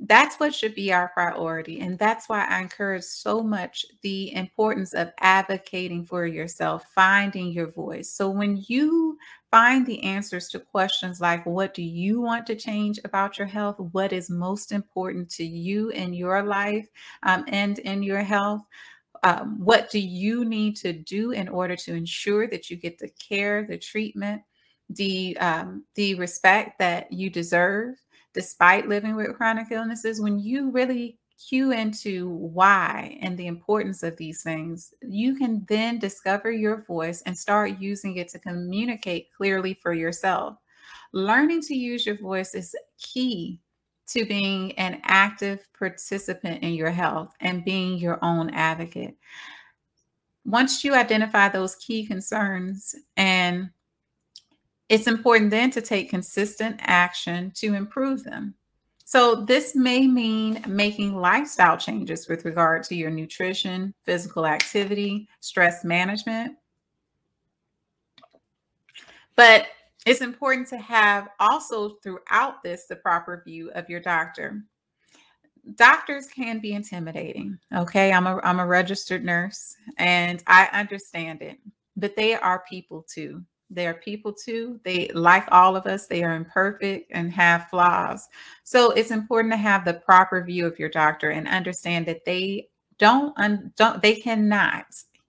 That's 0.00 0.36
what 0.36 0.54
should 0.54 0.74
be 0.74 0.92
our 0.92 1.08
priority. 1.08 1.80
And 1.80 1.98
that's 1.98 2.28
why 2.28 2.44
I 2.44 2.60
encourage 2.60 3.04
so 3.04 3.42
much 3.42 3.86
the 4.02 4.32
importance 4.34 4.92
of 4.92 5.12
advocating 5.20 6.04
for 6.04 6.26
yourself, 6.26 6.84
finding 6.94 7.52
your 7.52 7.70
voice. 7.70 8.10
So 8.10 8.28
when 8.28 8.62
you 8.68 9.16
find 9.54 9.86
the 9.86 10.02
answers 10.02 10.48
to 10.48 10.58
questions 10.58 11.20
like 11.20 11.46
what 11.46 11.72
do 11.74 11.82
you 11.84 12.20
want 12.20 12.44
to 12.44 12.56
change 12.56 12.98
about 13.04 13.38
your 13.38 13.46
health? 13.46 13.78
What 13.92 14.12
is 14.12 14.28
most 14.28 14.72
important 14.72 15.30
to 15.30 15.44
you 15.44 15.90
in 15.90 16.12
your 16.12 16.42
life 16.42 16.88
um, 17.22 17.44
and 17.46 17.78
in 17.78 18.02
your 18.02 18.20
health? 18.20 18.62
Um, 19.22 19.60
what 19.60 19.92
do 19.92 20.00
you 20.00 20.44
need 20.44 20.74
to 20.78 20.92
do 20.92 21.30
in 21.30 21.46
order 21.46 21.76
to 21.76 21.94
ensure 21.94 22.48
that 22.48 22.68
you 22.68 22.76
get 22.76 22.98
the 22.98 23.10
care 23.10 23.64
the 23.64 23.78
treatment 23.78 24.42
the 24.90 25.38
um, 25.38 25.84
the 25.94 26.16
respect 26.16 26.80
that 26.80 27.12
you 27.12 27.30
deserve 27.30 27.94
despite 28.32 28.88
living 28.88 29.14
with 29.14 29.36
chronic 29.36 29.68
illnesses? 29.70 30.20
When 30.20 30.36
you 30.40 30.72
really 30.72 31.16
cue 31.48 31.72
into 31.72 32.28
why 32.28 33.18
and 33.20 33.36
the 33.36 33.46
importance 33.46 34.02
of 34.02 34.16
these 34.16 34.42
things, 34.42 34.94
you 35.02 35.34
can 35.36 35.64
then 35.68 35.98
discover 35.98 36.50
your 36.50 36.82
voice 36.84 37.22
and 37.22 37.36
start 37.36 37.80
using 37.80 38.16
it 38.16 38.28
to 38.28 38.38
communicate 38.38 39.28
clearly 39.36 39.74
for 39.74 39.92
yourself. 39.92 40.56
Learning 41.12 41.60
to 41.62 41.74
use 41.74 42.06
your 42.06 42.18
voice 42.18 42.54
is 42.54 42.74
key 42.98 43.60
to 44.06 44.24
being 44.26 44.72
an 44.72 45.00
active 45.04 45.66
participant 45.78 46.62
in 46.62 46.74
your 46.74 46.90
health 46.90 47.32
and 47.40 47.64
being 47.64 47.98
your 47.98 48.18
own 48.22 48.50
advocate. 48.50 49.16
Once 50.44 50.84
you 50.84 50.94
identify 50.94 51.48
those 51.48 51.76
key 51.76 52.06
concerns 52.06 52.94
and 53.16 53.70
it's 54.88 55.06
important 55.06 55.50
then 55.50 55.70
to 55.70 55.80
take 55.80 56.10
consistent 56.10 56.76
action 56.80 57.50
to 57.54 57.74
improve 57.74 58.24
them. 58.24 58.54
So, 59.06 59.34
this 59.34 59.76
may 59.76 60.06
mean 60.06 60.64
making 60.66 61.14
lifestyle 61.14 61.76
changes 61.76 62.26
with 62.26 62.46
regard 62.46 62.84
to 62.84 62.94
your 62.94 63.10
nutrition, 63.10 63.92
physical 64.04 64.46
activity, 64.46 65.28
stress 65.40 65.84
management. 65.84 66.56
But 69.36 69.66
it's 70.06 70.20
important 70.20 70.68
to 70.68 70.78
have 70.78 71.28
also 71.40 71.96
throughout 72.02 72.62
this 72.62 72.86
the 72.86 72.96
proper 72.96 73.42
view 73.44 73.70
of 73.74 73.88
your 73.88 74.00
doctor. 74.00 74.62
Doctors 75.76 76.26
can 76.26 76.58
be 76.58 76.72
intimidating. 76.72 77.58
Okay. 77.74 78.12
I'm 78.12 78.26
a, 78.26 78.38
I'm 78.44 78.60
a 78.60 78.66
registered 78.66 79.24
nurse 79.24 79.76
and 79.96 80.42
I 80.46 80.68
understand 80.72 81.40
it, 81.40 81.58
but 81.96 82.16
they 82.16 82.34
are 82.34 82.64
people 82.68 83.02
too. 83.08 83.42
They 83.74 83.86
are 83.86 83.94
people 83.94 84.32
too. 84.32 84.80
They, 84.84 85.08
like 85.14 85.44
all 85.50 85.76
of 85.76 85.86
us, 85.86 86.06
they 86.06 86.22
are 86.22 86.34
imperfect 86.34 87.10
and 87.12 87.32
have 87.32 87.68
flaws. 87.68 88.28
So 88.62 88.90
it's 88.92 89.10
important 89.10 89.52
to 89.52 89.58
have 89.58 89.84
the 89.84 89.94
proper 89.94 90.44
view 90.44 90.66
of 90.66 90.78
your 90.78 90.88
doctor 90.88 91.30
and 91.30 91.48
understand 91.48 92.06
that 92.06 92.24
they 92.24 92.68
don't, 92.98 93.36
un, 93.38 93.72
don't 93.76 94.00
they 94.00 94.14
cannot. 94.14 94.86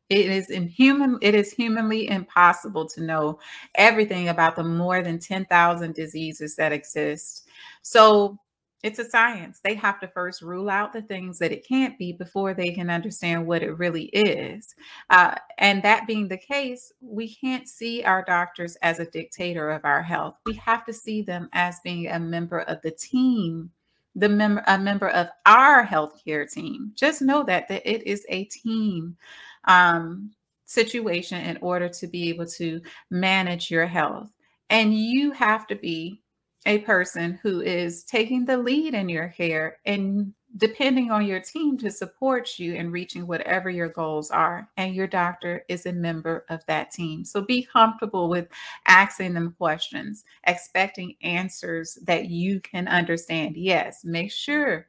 It 0.10 0.28
is 0.28 0.52
inhuman. 0.52 1.18
It 1.22 1.34
is 1.34 1.52
humanly 1.52 2.10
impossible 2.10 2.88
to 2.90 3.02
know 3.02 3.40
everything 3.74 4.30
about 4.30 4.56
the 4.56 4.64
more 4.64 5.02
than 5.02 5.18
10,000 5.18 5.96
diseases 5.96 6.56
that 6.56 6.72
exist. 6.72 7.48
So 7.82 8.38
it's 8.86 9.00
a 9.00 9.10
science. 9.10 9.62
They 9.64 9.74
have 9.74 10.00
to 10.02 10.08
first 10.08 10.44
rule 10.44 10.70
out 10.70 10.94
the 10.94 11.02
things 11.02 11.40
that 11.40 11.52
it 11.52 11.68
can't 11.68 11.98
be 11.98 12.14
before 12.14 12.54
they 12.54 12.70
can 12.70 12.92
understand 12.92 13.48
what 13.48 13.64
it 13.64 13.80
really 13.80 14.06
is. 14.14 14.76
Uh, 15.10 15.34
and 15.58 15.82
that 15.82 16.06
being 16.06 16.28
the 16.28 16.38
case, 16.38 16.94
we 17.02 17.34
can't 17.34 17.68
see 17.68 18.04
our 18.04 18.24
doctors 18.24 18.76
as 18.84 19.00
a 19.00 19.10
dictator 19.10 19.72
of 19.72 19.84
our 19.86 20.04
health. 20.04 20.38
We 20.46 20.54
have 20.54 20.86
to 20.86 20.94
see 20.94 21.24
them 21.24 21.50
as 21.54 21.80
being 21.84 22.10
a 22.10 22.20
member 22.20 22.60
of 22.60 22.80
the 22.84 22.92
team, 22.92 23.72
the 24.14 24.30
member 24.30 24.64
a 24.68 24.78
member 24.78 25.10
of 25.10 25.30
our 25.48 25.84
healthcare 25.84 26.48
team. 26.48 26.92
Just 26.94 27.24
know 27.24 27.42
that 27.42 27.68
that 27.70 27.92
it 27.92 28.06
is 28.06 28.24
a 28.30 28.44
team. 28.44 29.18
Um, 29.68 30.30
situation 30.66 31.42
in 31.42 31.58
order 31.62 31.88
to 31.88 32.08
be 32.08 32.30
able 32.30 32.46
to 32.46 32.82
manage 33.10 33.70
your 33.70 33.86
health. 33.86 34.32
And 34.70 34.96
you 34.96 35.32
have 35.32 35.68
to 35.68 35.76
be 35.76 36.22
a 36.66 36.80
person 36.80 37.40
who 37.44 37.62
is 37.62 38.04
taking 38.04 38.46
the 38.46 38.58
lead 38.58 38.94
in 38.94 39.10
your 39.10 39.28
hair 39.28 39.78
and 39.86 40.34
depending 40.58 41.12
on 41.12 41.26
your 41.26 41.40
team 41.40 41.78
to 41.78 41.92
support 41.92 42.58
you 42.58 42.76
in 42.76 42.92
reaching 42.92 43.28
whatever 43.28 43.70
your 43.70 43.90
goals 43.90 44.32
are. 44.32 44.70
And 44.78 44.96
your 44.96 45.08
doctor 45.08 45.66
is 45.68 45.86
a 45.86 45.92
member 45.92 46.46
of 46.50 46.66
that 46.68 46.92
team. 46.92 47.26
So 47.26 47.42
be 47.42 47.64
comfortable 47.64 48.30
with 48.30 48.48
asking 48.88 49.34
them 49.34 49.54
questions, 49.58 50.24
expecting 50.48 51.16
answers 51.22 51.98
that 52.04 52.30
you 52.30 52.62
can 52.62 52.88
understand. 52.88 53.58
Yes, 53.58 54.06
make 54.06 54.32
sure 54.32 54.88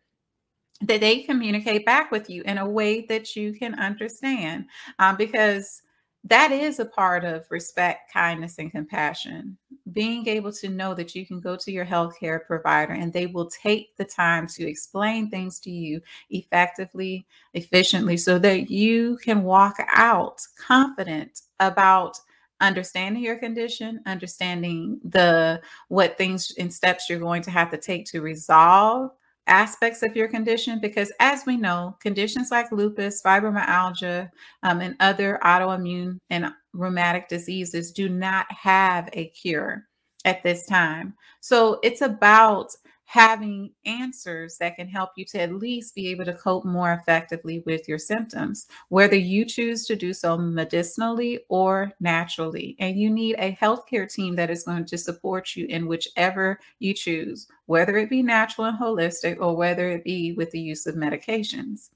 that 0.83 1.01
they 1.01 1.23
communicate 1.23 1.85
back 1.87 2.11
with 2.11 2.29
you 2.29 2.43
in 2.43 2.59
a 2.59 2.69
way 2.69 3.07
that 3.07 3.35
you 3.35 3.53
can 3.53 3.75
understand 3.75 4.67
um, 4.99 5.17
because 5.17 5.83
that 6.29 6.51
is 6.51 6.79
a 6.79 6.85
part 6.85 7.25
of 7.25 7.47
respect, 7.51 8.13
kindness, 8.13 8.59
and 8.59 8.71
compassion. 8.71 9.57
Being 9.93 10.27
able 10.27 10.53
to 10.55 10.69
know 10.69 10.93
that 10.95 11.15
you 11.15 11.25
can 11.25 11.41
go 11.41 11.57
to 11.57 11.71
your 11.71 11.87
healthcare 11.87 12.45
provider 12.45 12.93
and 12.93 13.13
they 13.13 13.27
will 13.27 13.49
take 13.49 13.97
the 13.97 14.05
time 14.05 14.47
to 14.49 14.69
explain 14.69 15.31
things 15.31 15.61
to 15.61 15.71
you 15.71 16.01
effectively, 16.31 17.27
efficiently, 17.55 18.17
so 18.17 18.39
that 18.41 18.71
you 18.71 19.19
can 19.19 19.45
walk 19.45 19.77
out 19.95 20.41
confident 20.59 21.43
about 21.61 22.19
understanding 22.63 23.23
your 23.23 23.39
condition 23.39 24.01
understanding 24.07 24.99
the 25.05 25.61
what 25.89 26.17
things 26.17 26.55
and 26.59 26.73
steps 26.73 27.09
you're 27.09 27.19
going 27.19 27.43
to 27.43 27.51
have 27.51 27.71
to 27.71 27.77
take 27.77 28.07
to 28.07 28.23
resolve 28.23 29.11
aspects 29.47 30.03
of 30.03 30.17
your 30.17 30.29
condition 30.29 30.81
because 30.81 31.13
as 31.21 31.47
we 31.47 31.57
know 31.57 31.97
conditions 32.01 32.51
like 32.51 32.71
lupus 32.73 33.23
fibromyalgia 33.23 34.29
um, 34.63 34.81
and 34.81 34.97
other 35.01 35.39
autoimmune 35.45 36.19
and 36.31 36.53
rheumatic 36.73 37.29
diseases 37.29 37.93
do 37.93 38.09
not 38.09 38.47
have 38.51 39.09
a 39.13 39.29
cure 39.29 39.85
at 40.25 40.43
this 40.43 40.67
time. 40.67 41.15
So 41.41 41.79
it's 41.83 42.01
about 42.01 42.71
having 43.07 43.71
answers 43.85 44.59
that 44.59 44.77
can 44.77 44.89
help 44.89 45.11
you 45.17 45.25
to 45.25 45.41
at 45.41 45.55
least 45.55 45.95
be 45.95 46.09
able 46.09 46.25
to 46.25 46.35
cope 46.35 46.65
more 46.65 46.93
effectively 46.93 47.63
with 47.65 47.89
your 47.89 47.99
symptoms, 47.99 48.67
whether 48.89 49.17
you 49.17 49.45
choose 49.45 49.87
to 49.87 49.97
do 49.97 50.13
so 50.13 50.37
medicinally 50.37 51.41
or 51.49 51.93
naturally. 52.01 52.77
And 52.81 52.99
you 52.99 53.09
need 53.09 53.37
a 53.39 53.57
healthcare 53.61 54.13
team 54.13 54.35
that 54.37 54.51
is 54.51 54.65
going 54.65 54.85
to 54.87 54.99
support 54.99 55.55
you 55.55 55.67
in 55.67 55.87
whichever 55.87 56.59
you 56.81 56.95
choose, 56.95 57.47
whether 57.67 57.97
it 57.97 58.11
be 58.11 58.23
natural 58.23 58.67
and 58.67 58.79
holistic 58.79 59.39
or 59.41 59.57
whether 59.57 59.89
it 59.89 60.05
be 60.05 60.33
with 60.33 60.51
the 60.51 60.61
use 60.61 60.87
of 60.87 60.97
medications. 60.97 61.91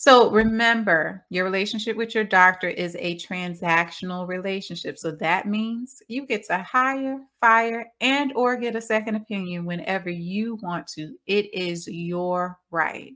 So 0.00 0.30
remember, 0.30 1.26
your 1.28 1.44
relationship 1.44 1.94
with 1.94 2.14
your 2.14 2.24
doctor 2.24 2.70
is 2.70 2.96
a 2.98 3.16
transactional 3.16 4.26
relationship. 4.26 4.96
So 4.96 5.10
that 5.10 5.46
means 5.46 6.02
you 6.08 6.24
get 6.24 6.42
to 6.46 6.56
hire, 6.56 7.18
fire, 7.38 7.84
and 8.00 8.32
or 8.34 8.56
get 8.56 8.74
a 8.74 8.80
second 8.80 9.16
opinion 9.16 9.66
whenever 9.66 10.08
you 10.08 10.54
want 10.62 10.86
to. 10.94 11.16
It 11.26 11.52
is 11.52 11.86
your 11.86 12.58
right. 12.70 13.12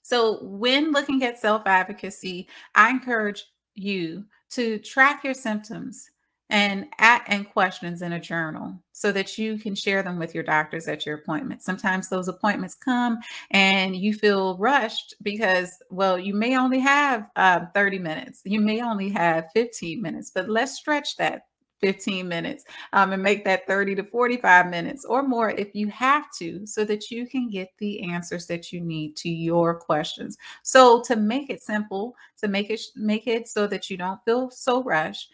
So, 0.00 0.38
when 0.44 0.92
looking 0.92 1.24
at 1.24 1.38
self 1.38 1.64
advocacy, 1.66 2.48
I 2.74 2.88
encourage 2.88 3.44
you 3.74 4.24
to 4.52 4.78
track 4.78 5.24
your 5.24 5.34
symptoms 5.34 6.08
and 6.50 6.86
at 6.98 7.22
and 7.28 7.48
questions 7.48 8.02
in 8.02 8.12
a 8.12 8.20
journal 8.20 8.74
so 8.92 9.12
that 9.12 9.38
you 9.38 9.56
can 9.56 9.74
share 9.74 10.02
them 10.02 10.18
with 10.18 10.34
your 10.34 10.44
doctors 10.44 10.88
at 10.88 11.06
your 11.06 11.16
appointment. 11.16 11.62
Sometimes 11.62 12.08
those 12.08 12.28
appointments 12.28 12.74
come 12.74 13.18
and 13.52 13.96
you 13.96 14.12
feel 14.12 14.58
rushed 14.58 15.14
because, 15.22 15.82
well, 15.90 16.18
you 16.18 16.34
may 16.34 16.58
only 16.58 16.80
have 16.80 17.28
uh, 17.36 17.60
30 17.72 17.98
minutes, 18.00 18.42
you 18.44 18.60
may 18.60 18.82
only 18.82 19.08
have 19.08 19.46
15 19.54 20.02
minutes, 20.02 20.30
but 20.34 20.50
let's 20.50 20.72
stretch 20.72 21.16
that 21.16 21.42
15 21.80 22.28
minutes 22.28 22.64
um, 22.92 23.12
and 23.12 23.22
make 23.22 23.44
that 23.44 23.66
30 23.66 23.94
to 23.96 24.04
45 24.04 24.68
minutes 24.68 25.04
or 25.04 25.22
more 25.22 25.50
if 25.50 25.74
you 25.74 25.88
have 25.88 26.26
to 26.38 26.66
so 26.66 26.84
that 26.84 27.10
you 27.10 27.26
can 27.26 27.48
get 27.48 27.68
the 27.78 28.02
answers 28.02 28.46
that 28.46 28.72
you 28.72 28.80
need 28.80 29.16
to 29.16 29.30
your 29.30 29.74
questions 29.74 30.36
so 30.62 31.00
to 31.02 31.16
make 31.16 31.48
it 31.48 31.62
simple 31.62 32.14
to 32.38 32.48
make 32.48 32.70
it 32.70 32.80
make 32.96 33.26
it 33.26 33.48
so 33.48 33.66
that 33.66 33.88
you 33.88 33.96
don't 33.96 34.20
feel 34.24 34.50
so 34.50 34.82
rushed 34.82 35.30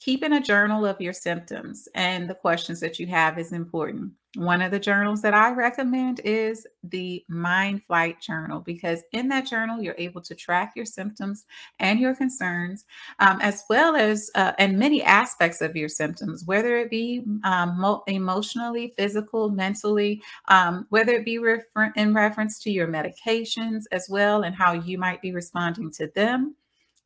keeping 0.00 0.32
a 0.32 0.40
journal 0.40 0.86
of 0.86 1.00
your 1.00 1.12
symptoms 1.12 1.86
and 1.94 2.28
the 2.28 2.34
questions 2.34 2.80
that 2.80 2.98
you 2.98 3.06
have 3.06 3.38
is 3.38 3.52
important. 3.52 4.12
One 4.36 4.62
of 4.62 4.70
the 4.70 4.78
journals 4.78 5.22
that 5.22 5.34
I 5.34 5.50
recommend 5.50 6.20
is 6.24 6.64
the 6.84 7.24
Mind 7.28 7.82
Flight 7.82 8.20
Journal 8.20 8.60
because 8.60 9.02
in 9.12 9.26
that 9.28 9.46
journal, 9.46 9.82
you're 9.82 9.96
able 9.98 10.20
to 10.22 10.36
track 10.36 10.72
your 10.76 10.84
symptoms 10.84 11.46
and 11.80 11.98
your 11.98 12.14
concerns, 12.14 12.84
um, 13.18 13.40
as 13.40 13.64
well 13.68 13.96
as 13.96 14.30
uh, 14.36 14.52
and 14.58 14.78
many 14.78 15.02
aspects 15.02 15.60
of 15.60 15.74
your 15.74 15.88
symptoms, 15.88 16.44
whether 16.44 16.76
it 16.76 16.90
be 16.90 17.24
um, 17.42 17.80
mo- 17.80 18.04
emotionally, 18.06 18.94
physical, 18.96 19.50
mentally, 19.50 20.22
um, 20.46 20.86
whether 20.90 21.12
it 21.12 21.24
be 21.24 21.38
refer- 21.38 21.92
in 21.96 22.14
reference 22.14 22.60
to 22.60 22.70
your 22.70 22.86
medications 22.86 23.82
as 23.90 24.06
well 24.08 24.42
and 24.42 24.54
how 24.54 24.72
you 24.72 24.96
might 24.96 25.20
be 25.20 25.32
responding 25.32 25.90
to 25.90 26.06
them 26.14 26.54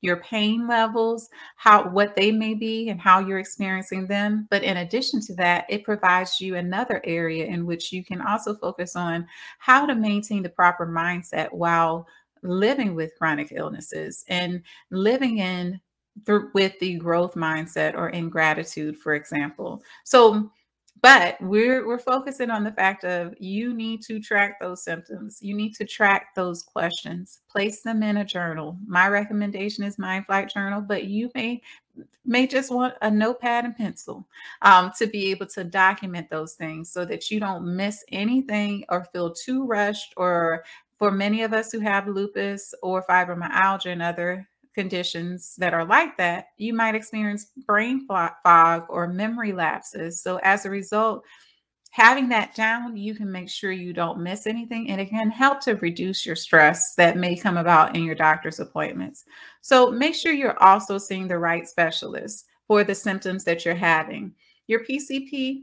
your 0.05 0.19
pain 0.19 0.69
levels, 0.69 1.31
how 1.57 1.89
what 1.89 2.15
they 2.15 2.31
may 2.31 2.55
be 2.55 2.91
and 2.91 3.01
how 3.01 3.21
you're 3.21 3.39
experiencing 3.39 4.07
them. 4.07 4.47
But 4.51 4.63
in 4.63 4.77
addition 4.77 5.21
to 5.23 5.35
that, 5.37 5.65
it 5.71 5.83
provides 5.83 6.41
you 6.41 6.57
another 6.57 7.01
area 7.05 7.47
in 7.47 7.65
which 7.65 7.91
you 7.91 8.05
can 8.05 8.21
also 8.21 8.55
focus 8.55 8.95
on 8.95 9.27
how 9.59 9.87
to 9.87 9.95
maintain 9.95 10.43
the 10.43 10.51
proper 10.51 10.87
mindset 10.87 11.51
while 11.53 12.07
living 12.43 12.95
with 12.95 13.17
chronic 13.17 13.53
illnesses 13.53 14.25
and 14.29 14.63
living 14.91 15.39
in 15.39 15.81
through 16.27 16.51
with 16.53 16.79
the 16.79 16.97
growth 16.97 17.35
mindset 17.35 17.95
or 17.95 18.11
in 18.11 18.29
gratitude, 18.29 18.99
for 18.99 19.15
example. 19.15 19.83
So 20.05 20.51
but 21.05 21.37
we're 21.43 21.87
we're 21.87 21.99
focusing 21.99 22.49
on 22.49 22.65
the 22.65 22.73
fact 22.73 23.05
of 23.05 23.35
you 23.39 23.75
need 23.75 24.01
to 24.01 24.19
track 24.19 24.59
those 24.59 24.83
symptoms. 24.83 25.39
You 25.43 25.55
need 25.55 25.75
to 25.75 25.85
track 25.85 26.35
those 26.35 26.63
questions. 26.63 27.41
Place 27.51 27.83
them 27.83 28.03
in 28.03 28.17
a 28.17 28.25
journal. 28.25 28.79
My 28.87 29.09
recommendation 29.09 29.85
is 29.85 29.99
Mind 29.99 30.25
Flight 30.25 30.49
Journal, 30.49 30.81
but 30.81 31.05
you 31.05 31.31
may 31.35 31.61
may 32.25 32.47
just 32.47 32.73
want 32.73 32.95
a 33.03 33.11
notepad 33.11 33.67
and 33.67 33.77
pencil 33.77 34.27
um, 34.63 34.93
to 34.97 35.07
be 35.07 35.31
able 35.31 35.45
to 35.49 35.63
document 35.63 36.31
those 36.31 36.55
things 36.55 36.91
so 36.91 37.05
that 37.05 37.31
you 37.31 37.39
don't 37.39 37.77
miss 37.77 38.03
anything 38.11 38.87
or 38.89 39.05
feel 39.05 39.31
too 39.31 39.67
rushed 39.67 40.15
or 40.17 40.65
for 40.99 41.11
many 41.11 41.43
of 41.43 41.53
us 41.53 41.71
who 41.71 41.81
have 41.81 42.09
lupus 42.09 42.73
or 42.83 43.05
fibromyalgia 43.07 43.93
and 43.93 44.01
other 44.01 44.49
conditions 44.75 45.55
that 45.57 45.75
are 45.75 45.85
like 45.85 46.17
that, 46.19 46.49
you 46.57 46.75
might 46.75 46.95
experience 46.95 47.47
brain 47.67 48.07
fog 48.07 48.85
or 48.89 49.07
memory 49.09 49.53
lapses. 49.53 50.23
So, 50.23 50.39
as 50.43 50.65
a 50.65 50.71
result, 50.71 51.25
having 51.91 52.29
that 52.29 52.55
down, 52.55 52.97
you 52.97 53.15
can 53.15 53.31
make 53.31 53.49
sure 53.49 53.71
you 53.71 53.93
don't 53.93 54.19
miss 54.19 54.47
anything 54.47 54.91
and 54.91 55.01
it 55.01 55.11
can 55.11 55.31
help 55.31 55.61
to 55.61 55.77
reduce 55.77 56.27
your 56.27 56.37
stress 56.37 56.95
that 56.97 57.17
may 57.17 57.37
come 57.37 57.57
about 57.57 57.95
in 57.95 58.03
your 58.03 58.17
doctor's 58.17 58.61
appointments. 58.61 59.25
So, 59.61 59.91
make 59.91 60.15
sure 60.15 60.33
you're 60.33 60.63
also 60.63 60.99
seeing 60.99 61.29
the 61.29 61.39
right 61.39 61.67
specialist 61.67 62.47
for 62.67 62.85
the 62.85 62.95
symptoms 62.95 63.45
that 63.45 63.65
you're 63.65 63.75
having. 63.75 64.35
Your 64.67 64.85
PCP 64.85 65.63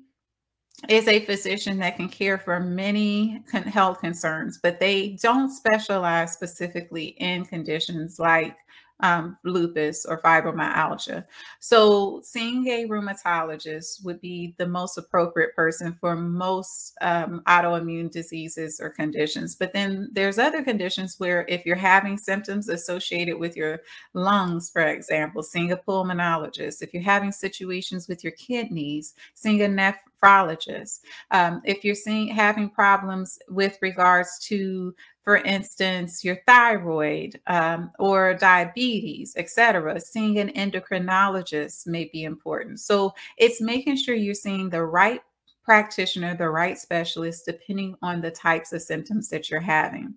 is 0.89 1.07
a 1.07 1.25
physician 1.25 1.77
that 1.79 1.95
can 1.95 2.09
care 2.09 2.37
for 2.37 2.59
many 2.59 3.43
health 3.51 3.99
concerns, 3.99 4.59
but 4.61 4.79
they 4.79 5.17
don't 5.21 5.51
specialize 5.51 6.33
specifically 6.33 7.15
in 7.19 7.45
conditions 7.45 8.19
like 8.19 8.57
um, 9.01 9.37
lupus 9.43 10.05
or 10.05 10.21
fibromyalgia. 10.21 11.25
So, 11.59 12.21
seeing 12.23 12.67
a 12.67 12.87
rheumatologist 12.87 14.03
would 14.03 14.21
be 14.21 14.55
the 14.57 14.67
most 14.67 14.97
appropriate 14.97 15.55
person 15.55 15.97
for 15.99 16.15
most 16.15 16.93
um, 17.01 17.41
autoimmune 17.47 18.11
diseases 18.11 18.79
or 18.79 18.89
conditions. 18.89 19.55
But 19.55 19.73
then 19.73 20.09
there's 20.11 20.39
other 20.39 20.63
conditions 20.63 21.19
where, 21.19 21.45
if 21.47 21.65
you're 21.65 21.75
having 21.75 22.17
symptoms 22.17 22.69
associated 22.69 23.37
with 23.37 23.55
your 23.55 23.81
lungs, 24.13 24.69
for 24.69 24.81
example, 24.81 25.43
seeing 25.43 25.71
a 25.71 25.77
pulmonologist, 25.77 26.81
if 26.81 26.93
you're 26.93 27.03
having 27.03 27.31
situations 27.31 28.07
with 28.07 28.23
your 28.23 28.33
kidneys, 28.33 29.13
seeing 29.33 29.61
a 29.61 29.93
nephrologist, 30.23 30.99
um, 31.31 31.61
if 31.65 31.83
you're 31.83 31.95
seeing 31.95 32.27
having 32.27 32.69
problems 32.69 33.39
with 33.49 33.77
regards 33.81 34.39
to 34.39 34.93
for 35.23 35.37
instance, 35.37 36.23
your 36.23 36.37
thyroid 36.47 37.39
um, 37.47 37.91
or 37.99 38.33
diabetes, 38.33 39.33
etc. 39.37 39.99
Seeing 39.99 40.39
an 40.39 40.49
endocrinologist 40.53 41.85
may 41.85 42.09
be 42.11 42.23
important. 42.23 42.79
So 42.79 43.13
it's 43.37 43.61
making 43.61 43.97
sure 43.97 44.15
you're 44.15 44.33
seeing 44.33 44.69
the 44.69 44.83
right 44.83 45.21
practitioner, 45.63 46.35
the 46.35 46.49
right 46.49 46.77
specialist, 46.77 47.45
depending 47.45 47.95
on 48.01 48.21
the 48.21 48.31
types 48.31 48.73
of 48.73 48.81
symptoms 48.81 49.29
that 49.29 49.49
you're 49.49 49.59
having. 49.59 50.15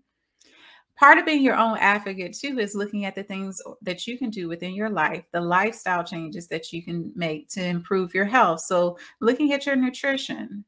Part 0.97 1.19
of 1.19 1.27
being 1.27 1.43
your 1.43 1.57
own 1.57 1.77
advocate 1.79 2.35
too 2.35 2.59
is 2.61 2.75
looking 2.75 3.05
at 3.05 3.17
the 3.17 3.25
things 3.25 3.61
that 3.83 4.07
you 4.07 4.17
can 4.17 4.31
do 4.31 4.49
within 4.49 4.75
your 4.75 4.91
life, 4.91 5.25
the 5.33 5.41
lifestyle 5.41 6.05
changes 6.05 6.47
that 6.49 6.73
you 6.73 6.85
can 6.85 7.13
make 7.17 7.49
to 7.51 7.65
improve 7.65 8.15
your 8.15 8.25
health. 8.25 8.61
So, 8.61 8.97
looking 9.21 9.53
at 9.53 9.67
your 9.67 9.75
nutrition, 9.75 10.65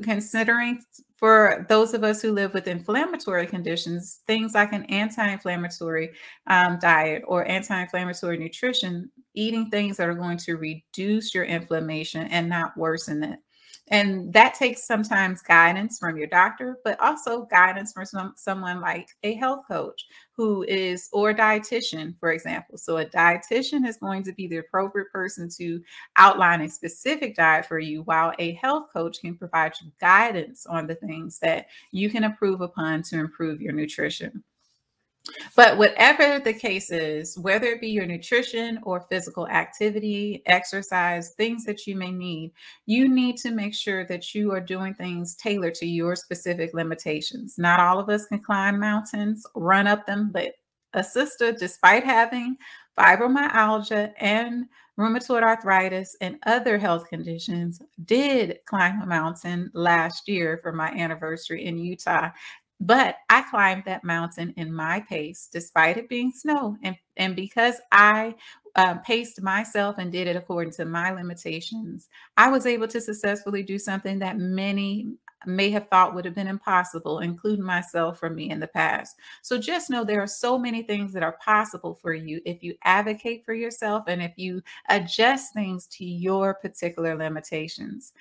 considering 0.00 0.82
for 1.16 1.66
those 1.68 1.94
of 1.94 2.02
us 2.02 2.20
who 2.20 2.32
live 2.32 2.54
with 2.54 2.66
inflammatory 2.66 3.46
conditions, 3.46 4.22
things 4.26 4.54
like 4.54 4.72
an 4.72 4.84
anti 4.86 5.28
inflammatory 5.28 6.12
um, 6.46 6.78
diet 6.80 7.22
or 7.26 7.46
anti 7.46 7.80
inflammatory 7.80 8.38
nutrition, 8.38 9.10
eating 9.34 9.70
things 9.70 9.96
that 9.96 10.08
are 10.08 10.14
going 10.14 10.38
to 10.38 10.56
reduce 10.56 11.34
your 11.34 11.44
inflammation 11.44 12.26
and 12.28 12.48
not 12.48 12.76
worsen 12.76 13.22
it. 13.22 13.38
And 13.88 14.32
that 14.32 14.54
takes 14.54 14.84
sometimes 14.84 15.42
guidance 15.42 15.98
from 15.98 16.16
your 16.16 16.28
doctor, 16.28 16.78
but 16.84 16.98
also 17.00 17.46
guidance 17.46 17.92
from 17.92 18.06
some, 18.06 18.32
someone 18.36 18.80
like 18.80 19.08
a 19.22 19.34
health 19.34 19.64
coach 19.68 20.06
who 20.34 20.62
is, 20.62 21.08
or 21.12 21.30
a 21.30 21.34
dietitian, 21.34 22.14
for 22.18 22.32
example. 22.32 22.78
So 22.78 22.98
a 22.98 23.04
dietitian 23.04 23.86
is 23.86 23.98
going 23.98 24.22
to 24.22 24.32
be 24.32 24.46
the 24.46 24.58
appropriate 24.58 25.10
person 25.12 25.48
to 25.58 25.82
outline 26.16 26.62
a 26.62 26.70
specific 26.70 27.34
diet 27.34 27.66
for 27.66 27.80
you, 27.80 28.02
while 28.02 28.32
a 28.38 28.52
health 28.52 28.86
coach 28.92 29.20
can 29.20 29.36
provide 29.36 29.74
you 29.82 29.90
guidance 30.00 30.64
on 30.64 30.86
the 30.86 30.94
things 30.94 31.38
that 31.40 31.66
you 31.90 32.08
can 32.08 32.24
improve 32.24 32.60
upon 32.60 33.02
to 33.02 33.18
improve 33.18 33.60
your 33.60 33.72
nutrition. 33.72 34.42
But 35.54 35.78
whatever 35.78 36.40
the 36.40 36.52
case 36.52 36.90
is, 36.90 37.38
whether 37.38 37.66
it 37.66 37.80
be 37.80 37.88
your 37.88 38.06
nutrition 38.06 38.80
or 38.82 39.06
physical 39.08 39.46
activity, 39.48 40.42
exercise, 40.46 41.30
things 41.30 41.64
that 41.64 41.86
you 41.86 41.94
may 41.94 42.10
need, 42.10 42.52
you 42.86 43.08
need 43.08 43.36
to 43.38 43.50
make 43.50 43.74
sure 43.74 44.04
that 44.06 44.34
you 44.34 44.52
are 44.52 44.60
doing 44.60 44.94
things 44.94 45.36
tailored 45.36 45.74
to 45.76 45.86
your 45.86 46.16
specific 46.16 46.74
limitations. 46.74 47.54
Not 47.58 47.80
all 47.80 47.98
of 47.98 48.08
us 48.08 48.26
can 48.26 48.40
climb 48.40 48.80
mountains, 48.80 49.46
run 49.54 49.86
up 49.86 50.06
them, 50.06 50.30
but 50.32 50.54
a 50.94 51.04
sister, 51.04 51.52
despite 51.52 52.04
having 52.04 52.56
fibromyalgia 52.98 54.12
and 54.18 54.66
rheumatoid 54.98 55.42
arthritis 55.42 56.16
and 56.20 56.38
other 56.44 56.76
health 56.76 57.08
conditions, 57.08 57.80
did 58.04 58.58
climb 58.66 59.00
a 59.00 59.06
mountain 59.06 59.70
last 59.72 60.28
year 60.28 60.60
for 60.62 60.72
my 60.72 60.88
anniversary 60.90 61.64
in 61.64 61.78
Utah. 61.78 62.28
But 62.82 63.18
I 63.30 63.42
climbed 63.42 63.84
that 63.84 64.02
mountain 64.02 64.52
in 64.56 64.72
my 64.72 64.98
pace, 65.08 65.48
despite 65.52 65.98
it 65.98 66.08
being 66.08 66.32
snow. 66.32 66.76
And, 66.82 66.96
and 67.16 67.36
because 67.36 67.76
I 67.92 68.34
uh, 68.74 68.96
paced 68.96 69.40
myself 69.40 69.98
and 69.98 70.10
did 70.10 70.26
it 70.26 70.34
according 70.34 70.72
to 70.74 70.84
my 70.84 71.12
limitations, 71.12 72.08
I 72.36 72.50
was 72.50 72.66
able 72.66 72.88
to 72.88 73.00
successfully 73.00 73.62
do 73.62 73.78
something 73.78 74.18
that 74.18 74.38
many 74.38 75.12
may 75.46 75.70
have 75.70 75.86
thought 75.90 76.12
would 76.12 76.24
have 76.24 76.34
been 76.34 76.48
impossible, 76.48 77.20
including 77.20 77.64
myself 77.64 78.18
for 78.18 78.30
me 78.30 78.50
in 78.50 78.58
the 78.58 78.66
past. 78.66 79.16
So 79.42 79.58
just 79.58 79.88
know 79.88 80.02
there 80.02 80.22
are 80.22 80.26
so 80.26 80.58
many 80.58 80.82
things 80.82 81.12
that 81.12 81.22
are 81.22 81.38
possible 81.44 81.94
for 81.94 82.12
you 82.14 82.40
if 82.44 82.64
you 82.64 82.74
advocate 82.82 83.44
for 83.44 83.54
yourself 83.54 84.04
and 84.08 84.20
if 84.20 84.32
you 84.36 84.60
adjust 84.88 85.54
things 85.54 85.86
to 85.98 86.04
your 86.04 86.54
particular 86.54 87.16
limitations. 87.16 88.12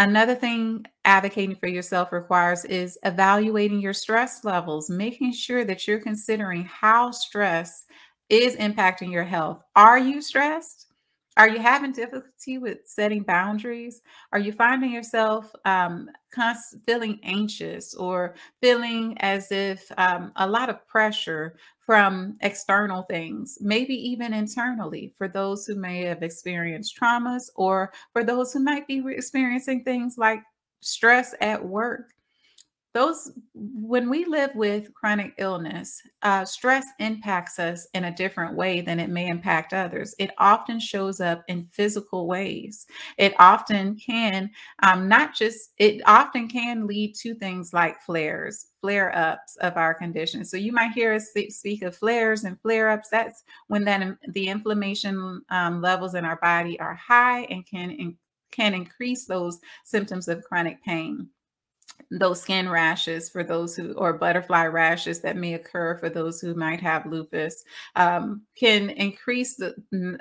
Another 0.00 0.34
thing 0.34 0.86
advocating 1.04 1.56
for 1.56 1.66
yourself 1.66 2.10
requires 2.10 2.64
is 2.64 2.98
evaluating 3.04 3.80
your 3.82 3.92
stress 3.92 4.42
levels, 4.44 4.88
making 4.88 5.30
sure 5.34 5.62
that 5.66 5.86
you're 5.86 6.00
considering 6.00 6.64
how 6.64 7.10
stress 7.10 7.84
is 8.30 8.56
impacting 8.56 9.12
your 9.12 9.24
health. 9.24 9.60
Are 9.76 9.98
you 9.98 10.22
stressed? 10.22 10.86
Are 11.36 11.50
you 11.50 11.58
having 11.58 11.92
difficulty 11.92 12.56
with 12.56 12.78
setting 12.86 13.24
boundaries? 13.24 14.00
Are 14.32 14.38
you 14.38 14.52
finding 14.52 14.90
yourself 14.90 15.54
um, 15.66 16.08
const- 16.32 16.76
feeling 16.86 17.20
anxious 17.22 17.94
or 17.94 18.36
feeling 18.62 19.18
as 19.18 19.52
if 19.52 19.92
um, 19.98 20.32
a 20.36 20.48
lot 20.48 20.70
of 20.70 20.86
pressure 20.88 21.56
from 21.90 22.36
external 22.40 23.02
things, 23.02 23.58
maybe 23.60 23.94
even 23.94 24.32
internally, 24.32 25.12
for 25.18 25.26
those 25.26 25.66
who 25.66 25.74
may 25.74 26.02
have 26.04 26.22
experienced 26.22 26.96
traumas 26.96 27.50
or 27.56 27.92
for 28.12 28.22
those 28.22 28.52
who 28.52 28.60
might 28.60 28.86
be 28.86 29.02
experiencing 29.08 29.82
things 29.82 30.16
like 30.16 30.40
stress 30.80 31.34
at 31.40 31.64
work? 31.64 32.12
Those 32.92 33.32
when 33.54 34.10
we 34.10 34.24
live 34.24 34.50
with 34.54 34.92
chronic 34.94 35.34
illness 35.38 36.02
uh, 36.22 36.44
stress 36.44 36.84
impacts 36.98 37.58
us 37.58 37.86
in 37.94 38.04
a 38.04 38.14
different 38.14 38.56
way 38.56 38.80
than 38.80 38.98
it 38.98 39.10
may 39.10 39.28
impact 39.28 39.72
others. 39.72 40.14
It 40.18 40.30
often 40.38 40.80
shows 40.80 41.20
up 41.20 41.44
in 41.46 41.66
physical 41.66 42.26
ways. 42.26 42.86
It 43.16 43.34
often 43.38 43.96
can 43.96 44.50
um, 44.82 45.08
not 45.08 45.34
just 45.34 45.70
it 45.78 46.00
often 46.06 46.48
can 46.48 46.86
lead 46.86 47.14
to 47.16 47.34
things 47.34 47.72
like 47.72 48.00
flares 48.02 48.66
flare 48.80 49.16
ups 49.16 49.56
of 49.60 49.76
our 49.76 49.94
condition. 49.94 50.44
So 50.44 50.56
you 50.56 50.72
might 50.72 50.92
hear 50.92 51.12
us 51.12 51.32
speak 51.50 51.82
of 51.82 51.96
flares 51.96 52.44
and 52.44 52.60
flare 52.60 52.90
ups 52.90 53.08
that's 53.10 53.44
when 53.68 53.84
then 53.84 54.18
the 54.28 54.48
inflammation 54.48 55.42
um, 55.50 55.80
levels 55.80 56.14
in 56.14 56.24
our 56.24 56.36
body 56.36 56.80
are 56.80 56.94
high 56.94 57.42
and 57.44 57.64
can 57.66 58.16
can 58.50 58.74
increase 58.74 59.26
those 59.26 59.60
symptoms 59.84 60.26
of 60.26 60.42
chronic 60.42 60.82
pain 60.82 61.28
those 62.10 62.40
skin 62.40 62.68
rashes 62.68 63.28
for 63.28 63.42
those 63.42 63.76
who 63.76 63.92
or 63.92 64.12
butterfly 64.12 64.66
rashes 64.66 65.20
that 65.20 65.36
may 65.36 65.54
occur 65.54 65.96
for 65.98 66.08
those 66.08 66.40
who 66.40 66.54
might 66.54 66.80
have 66.80 67.06
lupus 67.06 67.64
um, 67.96 68.42
can 68.56 68.90
increase 68.90 69.56
the 69.56 69.74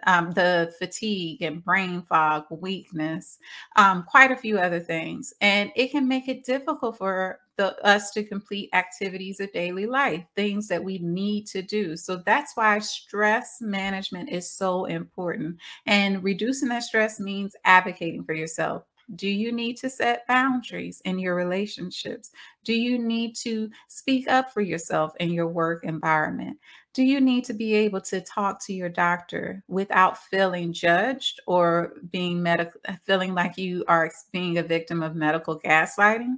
um, 0.06 0.32
the 0.32 0.74
fatigue 0.80 1.42
and 1.42 1.64
brain 1.64 2.02
fog 2.02 2.46
weakness 2.50 3.38
um, 3.76 4.04
quite 4.04 4.32
a 4.32 4.36
few 4.36 4.58
other 4.58 4.80
things. 4.80 5.34
And 5.42 5.72
it 5.76 5.92
can 5.92 6.08
make 6.08 6.28
it 6.28 6.44
difficult 6.46 6.98
for 6.98 7.40
the, 7.58 7.78
us 7.86 8.12
to 8.12 8.24
complete 8.24 8.70
activities 8.74 9.42
of 9.42 9.52
daily 9.52 9.86
life 9.86 10.24
things 10.36 10.68
that 10.70 10.84
we 10.84 10.98
need 11.00 11.46
to 11.48 11.62
do. 11.62 11.98
So 11.98 12.16
that's 12.26 12.56
why 12.56 12.80
stress 12.80 13.58
management 13.60 14.30
is 14.30 14.50
so 14.50 14.86
important. 14.86 15.58
And 15.86 16.24
reducing 16.24 16.70
that 16.70 16.84
stress 16.84 17.20
means 17.20 17.56
advocating 17.66 18.24
for 18.24 18.34
yourself 18.34 18.84
do 19.16 19.28
you 19.28 19.52
need 19.52 19.78
to 19.78 19.90
set 19.90 20.28
boundaries 20.28 21.02
in 21.06 21.18
your 21.18 21.36
relationships? 21.36 22.32
Do 22.64 22.74
you 22.74 23.00
need 23.00 23.36
to 23.38 23.70
speak 23.88 24.28
up 24.28 24.54
for 24.54 24.62
yourself 24.62 25.14
in 25.20 25.32
your 25.32 25.48
work 25.48 25.84
environment? 25.84 26.58
Do 26.94 27.04
you 27.04 27.20
need 27.20 27.46
to 27.46 27.54
be 27.54 27.74
able 27.76 28.02
to 28.02 28.22
talk 28.22 28.64
to 28.66 28.74
your 28.74 28.90
doctor 28.90 29.64
without 29.68 30.18
feeling 30.18 30.74
judged 30.74 31.40
or 31.48 31.94
being 32.12 32.42
medical 32.44 32.80
feeling 33.04 33.34
like 33.34 33.58
you 33.58 33.84
are 33.88 34.12
being 34.32 34.58
a 34.58 34.64
victim 34.64 35.02
of 35.02 35.16
medical 35.16 35.60
gaslighting? 35.60 36.36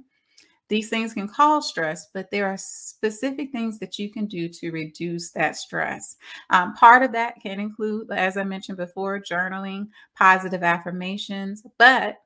These 0.68 0.88
things 0.88 1.12
can 1.12 1.28
cause 1.28 1.68
stress, 1.68 2.06
but 2.14 2.30
there 2.30 2.46
are 2.46 2.56
specific 2.56 3.52
things 3.52 3.78
that 3.80 3.98
you 3.98 4.10
can 4.10 4.24
do 4.24 4.48
to 4.48 4.70
reduce 4.70 5.30
that 5.32 5.56
stress. 5.56 6.16
Um, 6.48 6.72
part 6.74 7.02
of 7.02 7.12
that 7.12 7.34
can 7.42 7.60
include, 7.60 8.10
as 8.10 8.38
I 8.38 8.44
mentioned 8.44 8.78
before, 8.78 9.20
journaling, 9.20 9.88
positive 10.16 10.62
affirmations, 10.62 11.66
but 11.76 12.16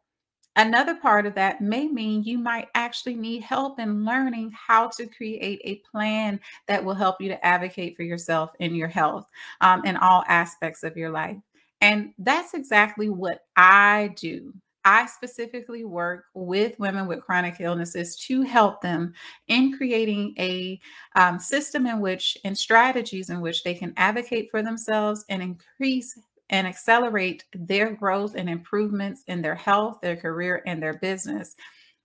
Another 0.57 0.95
part 0.95 1.27
of 1.27 1.35
that 1.35 1.61
may 1.61 1.87
mean 1.87 2.25
you 2.25 2.39
might 2.39 2.69
actually 2.75 3.15
need 3.15 3.43
help 3.43 3.79
in 3.79 4.05
learning 4.05 4.53
how 4.53 4.89
to 4.89 5.07
create 5.07 5.61
a 5.65 5.83
plan 5.91 6.41
that 6.67 6.83
will 6.83 6.95
help 6.95 7.21
you 7.21 7.29
to 7.29 7.47
advocate 7.47 7.95
for 7.95 8.03
yourself 8.03 8.51
and 8.59 8.77
your 8.77 8.89
health 8.89 9.27
um, 9.61 9.85
in 9.85 9.97
all 9.97 10.25
aspects 10.29 10.83
of 10.83 10.97
your 10.97 11.11
life. 11.11 11.37
And 11.83 12.15
that's 12.19 12.55
exactly 12.55 13.11
what 13.11 13.45
I 13.55 14.15
do. 14.17 14.55
I 14.87 15.07
specifically 15.07 15.85
work 15.85 16.27
with 16.33 16.79
women 16.79 17.09
with 17.09 17.21
chronic 17.21 17.57
illnesses 17.59 18.17
to 18.21 18.43
help 18.43 18.81
them 18.81 19.13
in 19.49 19.77
creating 19.77 20.35
a 20.39 20.81
um, 21.17 21.41
system 21.41 21.87
in 21.87 22.01
which 22.01 22.39
and 22.45 22.57
strategies 22.57 23.29
in 23.29 23.41
which 23.41 23.65
they 23.65 23.75
can 23.75 23.93
advocate 23.97 24.49
for 24.51 24.63
themselves 24.63 25.25
and 25.29 25.43
increase 25.43 26.17
and 26.51 26.67
accelerate 26.67 27.45
their 27.55 27.93
growth 27.93 28.35
and 28.37 28.49
improvements 28.49 29.23
in 29.27 29.43
their 29.43 29.55
health, 29.55 29.99
their 30.01 30.17
career, 30.17 30.63
and 30.67 30.83
their 30.83 30.99
business. 30.99 31.57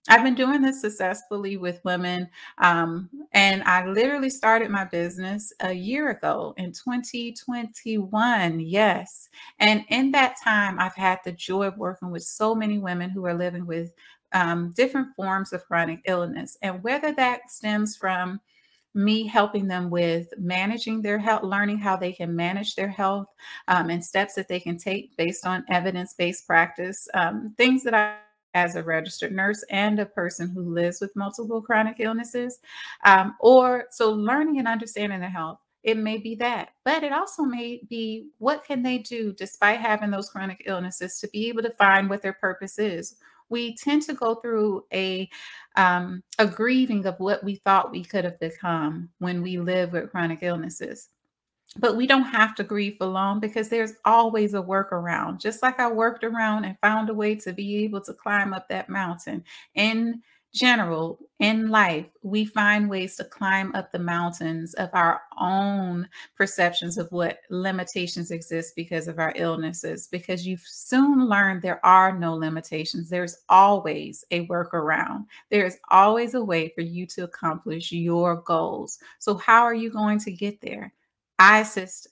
I've 0.09 0.23
been 0.23 0.35
doing 0.35 0.63
this 0.63 0.81
successfully 0.81 1.57
with 1.57 1.79
women. 1.85 2.27
Um, 2.57 3.09
and 3.33 3.61
I 3.63 3.85
literally 3.85 4.31
started 4.31 4.71
my 4.71 4.85
business 4.85 5.53
a 5.59 5.71
year 5.71 6.09
ago 6.09 6.55
in 6.57 6.71
2021. 6.71 8.59
Yes. 8.59 9.29
And 9.59 9.85
in 9.89 10.11
that 10.11 10.37
time, 10.43 10.79
I've 10.79 10.95
had 10.95 11.19
the 11.23 11.31
joy 11.31 11.67
of 11.67 11.77
working 11.77 12.09
with 12.09 12.23
so 12.23 12.55
many 12.55 12.79
women 12.79 13.11
who 13.11 13.25
are 13.27 13.35
living 13.35 13.67
with 13.67 13.93
um, 14.33 14.73
different 14.75 15.15
forms 15.15 15.53
of 15.53 15.65
chronic 15.65 15.99
illness. 16.05 16.57
And 16.63 16.81
whether 16.81 17.13
that 17.13 17.51
stems 17.51 17.95
from 17.95 18.39
me 18.93 19.25
helping 19.25 19.67
them 19.67 19.89
with 19.89 20.27
managing 20.37 21.01
their 21.01 21.17
health, 21.17 21.43
learning 21.43 21.77
how 21.77 21.95
they 21.95 22.11
can 22.11 22.35
manage 22.35 22.75
their 22.75 22.89
health 22.89 23.27
um, 23.67 23.89
and 23.89 24.03
steps 24.03 24.35
that 24.35 24.47
they 24.47 24.59
can 24.59 24.77
take 24.77 25.15
based 25.17 25.45
on 25.45 25.63
evidence 25.69 26.13
based 26.13 26.45
practice, 26.45 27.07
um, 27.13 27.53
things 27.57 27.83
that 27.83 27.93
I 27.93 28.15
as 28.53 28.75
a 28.75 28.83
registered 28.83 29.31
nurse 29.31 29.63
and 29.69 29.99
a 29.99 30.05
person 30.05 30.49
who 30.49 30.73
lives 30.73 30.99
with 30.99 31.15
multiple 31.15 31.61
chronic 31.61 31.97
illnesses. 31.99 32.59
Um, 33.05 33.35
or 33.39 33.85
so 33.91 34.11
learning 34.11 34.59
and 34.59 34.67
understanding 34.67 35.19
their 35.19 35.29
health. 35.29 35.59
It 35.83 35.97
may 35.97 36.17
be 36.17 36.35
that, 36.35 36.69
but 36.85 37.03
it 37.03 37.11
also 37.11 37.41
may 37.41 37.81
be 37.89 38.27
what 38.37 38.63
can 38.63 38.83
they 38.83 38.99
do 38.99 39.33
despite 39.33 39.79
having 39.79 40.11
those 40.11 40.29
chronic 40.29 40.63
illnesses 40.67 41.17
to 41.19 41.27
be 41.29 41.49
able 41.49 41.63
to 41.63 41.71
find 41.71 42.07
what 42.07 42.21
their 42.21 42.33
purpose 42.33 42.77
is 42.77 43.15
we 43.51 43.75
tend 43.75 44.01
to 44.03 44.13
go 44.13 44.35
through 44.35 44.85
a 44.93 45.29
um, 45.75 46.23
a 46.39 46.47
grieving 46.47 47.05
of 47.05 47.19
what 47.19 47.43
we 47.43 47.55
thought 47.55 47.91
we 47.91 48.03
could 48.03 48.25
have 48.25 48.39
become 48.39 49.09
when 49.19 49.41
we 49.41 49.59
live 49.59 49.91
with 49.91 50.11
chronic 50.11 50.39
illnesses. 50.41 51.09
But 51.77 51.95
we 51.95 52.05
don't 52.05 52.23
have 52.23 52.55
to 52.55 52.65
grieve 52.65 52.95
for 52.97 53.05
long 53.05 53.39
because 53.39 53.69
there's 53.69 53.93
always 54.03 54.53
a 54.53 54.61
workaround. 54.61 55.39
Just 55.39 55.63
like 55.63 55.79
I 55.79 55.89
worked 55.89 56.25
around 56.25 56.65
and 56.65 56.77
found 56.81 57.09
a 57.09 57.13
way 57.13 57.35
to 57.35 57.53
be 57.53 57.83
able 57.85 58.01
to 58.01 58.13
climb 58.13 58.53
up 58.53 58.67
that 58.67 58.89
mountain. 58.89 59.45
And 59.75 60.15
general 60.53 61.19
in 61.39 61.69
life, 61.69 62.05
we 62.21 62.45
find 62.45 62.89
ways 62.89 63.15
to 63.15 63.23
climb 63.23 63.73
up 63.73 63.91
the 63.91 63.99
mountains 63.99 64.75
of 64.75 64.89
our 64.93 65.21
own 65.39 66.07
perceptions 66.35 66.99
of 66.99 67.11
what 67.11 67.39
limitations 67.49 68.29
exist 68.29 68.75
because 68.75 69.07
of 69.07 69.17
our 69.17 69.33
illnesses. 69.35 70.07
Because 70.07 70.45
you've 70.45 70.63
soon 70.65 71.27
learned 71.27 71.61
there 71.61 71.83
are 71.85 72.17
no 72.17 72.35
limitations, 72.35 73.09
there's 73.09 73.37
always 73.49 74.23
a 74.29 74.45
workaround, 74.47 75.25
there's 75.49 75.77
always 75.89 76.35
a 76.35 76.43
way 76.43 76.69
for 76.75 76.81
you 76.81 77.07
to 77.07 77.23
accomplish 77.23 77.91
your 77.91 78.35
goals. 78.35 78.99
So, 79.19 79.35
how 79.35 79.63
are 79.63 79.73
you 79.75 79.89
going 79.89 80.19
to 80.19 80.31
get 80.31 80.61
there? 80.61 80.93
I 81.39 81.61
assist 81.61 82.07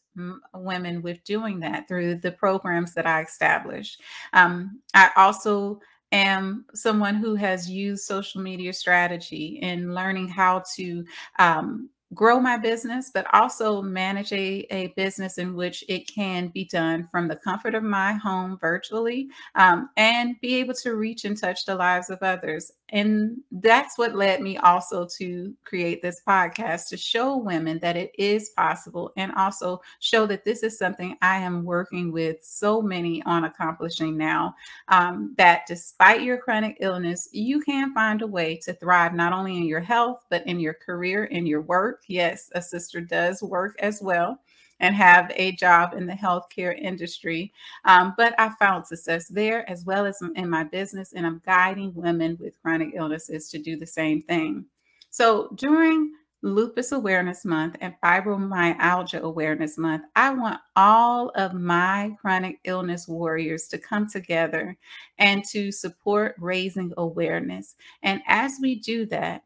women 0.56 1.02
with 1.02 1.24
doing 1.24 1.60
that 1.60 1.88
through 1.88 2.16
the 2.16 2.32
programs 2.32 2.94
that 2.96 3.06
I 3.06 3.22
establish. 3.22 3.98
Um, 4.34 4.82
I 4.94 5.12
also 5.16 5.82
am 6.12 6.66
someone 6.74 7.16
who 7.16 7.36
has 7.36 7.70
used 7.70 8.04
social 8.04 8.42
media 8.42 8.74
strategy 8.74 9.60
in 9.62 9.94
learning 9.94 10.28
how 10.28 10.64
to 10.76 11.06
um, 11.38 11.90
grow 12.14 12.40
my 12.40 12.58
business, 12.58 13.12
but 13.14 13.28
also 13.34 13.82
manage 13.82 14.32
a, 14.32 14.66
a 14.72 14.88
business 14.96 15.38
in 15.38 15.54
which 15.54 15.84
it 15.88 16.08
can 16.08 16.48
be 16.48 16.66
done 16.66 17.08
from 17.12 17.28
the 17.28 17.36
comfort 17.36 17.76
of 17.76 17.84
my 17.84 18.14
home 18.14 18.58
virtually 18.60 19.28
um, 19.56 19.90
and 19.96 20.36
be 20.42 20.56
able 20.56 20.74
to 20.74 20.96
reach 20.96 21.26
and 21.26 21.38
touch 21.38 21.66
the 21.66 21.76
lives 21.76 22.10
of 22.10 22.18
others. 22.22 22.72
And 22.92 23.38
that's 23.52 24.00
what 24.00 24.16
led 24.16 24.42
me 24.42 24.58
also 24.58 25.08
to 25.18 25.54
create 25.64 26.02
this 26.02 26.22
podcast 26.28 26.88
to 26.90 26.98
show 26.98 27.38
women 27.38 27.78
that 27.80 27.96
it 27.96 28.12
is 28.18 28.50
possible 28.50 29.12
and 29.16 29.32
also 29.34 29.82
show 30.00 30.26
that 30.26 30.44
this 30.44 30.64
is 30.64 30.80
something 30.80 31.16
I 31.22 31.38
am 31.38 31.64
working 31.64 32.12
with 32.12 32.38
so 32.42 32.82
many 32.82 33.22
on 33.24 33.44
accomplishing 33.44 34.18
now. 34.18 34.56
Um, 34.88 35.36
that 35.38 35.68
despite 35.68 36.24
your 36.24 36.38
chronic 36.38 36.78
illness, 36.80 37.30
you 37.32 37.62
can 37.62 37.94
find 37.94 38.24
a 38.24 38.28
way 38.28 38.56
to 38.64 38.74
thrive 38.74 39.14
not 39.14 39.34
only 39.34 39.58
in 39.58 39.66
your 39.66 39.80
health, 39.80 40.24
but 40.32 40.46
in 40.48 40.60
your 40.60 40.74
career, 40.74 41.26
in 41.26 41.46
your 41.46 41.62
work 41.62 41.99
work. 42.00 42.06
Yes, 42.08 42.50
a 42.54 42.62
sister 42.62 43.02
does 43.02 43.42
work 43.42 43.76
as 43.80 44.02
well 44.02 44.40
and 44.82 44.96
have 44.96 45.30
a 45.36 45.52
job 45.54 45.94
in 45.94 46.08
the 46.08 46.14
healthcare 46.14 46.78
industry. 46.80 47.52
Um, 47.84 48.14
but 48.18 48.34
I 48.40 48.50
found 48.60 48.88
success 48.88 49.28
there 49.28 49.70
as 49.70 49.84
well 49.84 50.06
as 50.06 50.22
in 50.36 50.50
my 50.50 50.64
business, 50.64 51.12
and 51.14 51.26
I'm 51.26 51.42
guiding 51.46 51.94
women 51.94 52.38
with 52.40 52.60
chronic 52.62 52.94
illnesses 52.96 53.50
to 53.50 53.60
do 53.60 53.76
the 53.76 53.88
same 53.88 54.22
thing. 54.24 54.66
So 55.10 55.50
during 55.56 56.14
Lupus 56.42 56.94
Awareness 56.94 57.44
Month 57.44 57.76
and 57.82 57.94
Fibromyalgia 58.02 59.20
Awareness 59.20 59.78
Month, 59.78 60.04
I 60.16 60.30
want 60.30 60.62
all 60.78 61.30
of 61.36 61.54
my 61.54 62.16
chronic 62.22 62.60
illness 62.64 63.06
warriors 63.06 63.68
to 63.68 63.78
come 63.78 64.08
together 64.08 64.78
and 65.18 65.44
to 65.52 65.74
support 65.74 66.36
raising 66.40 66.94
awareness. 66.96 67.76
And 68.02 68.22
as 68.28 68.54
we 68.62 68.76
do 68.76 69.06
that, 69.08 69.44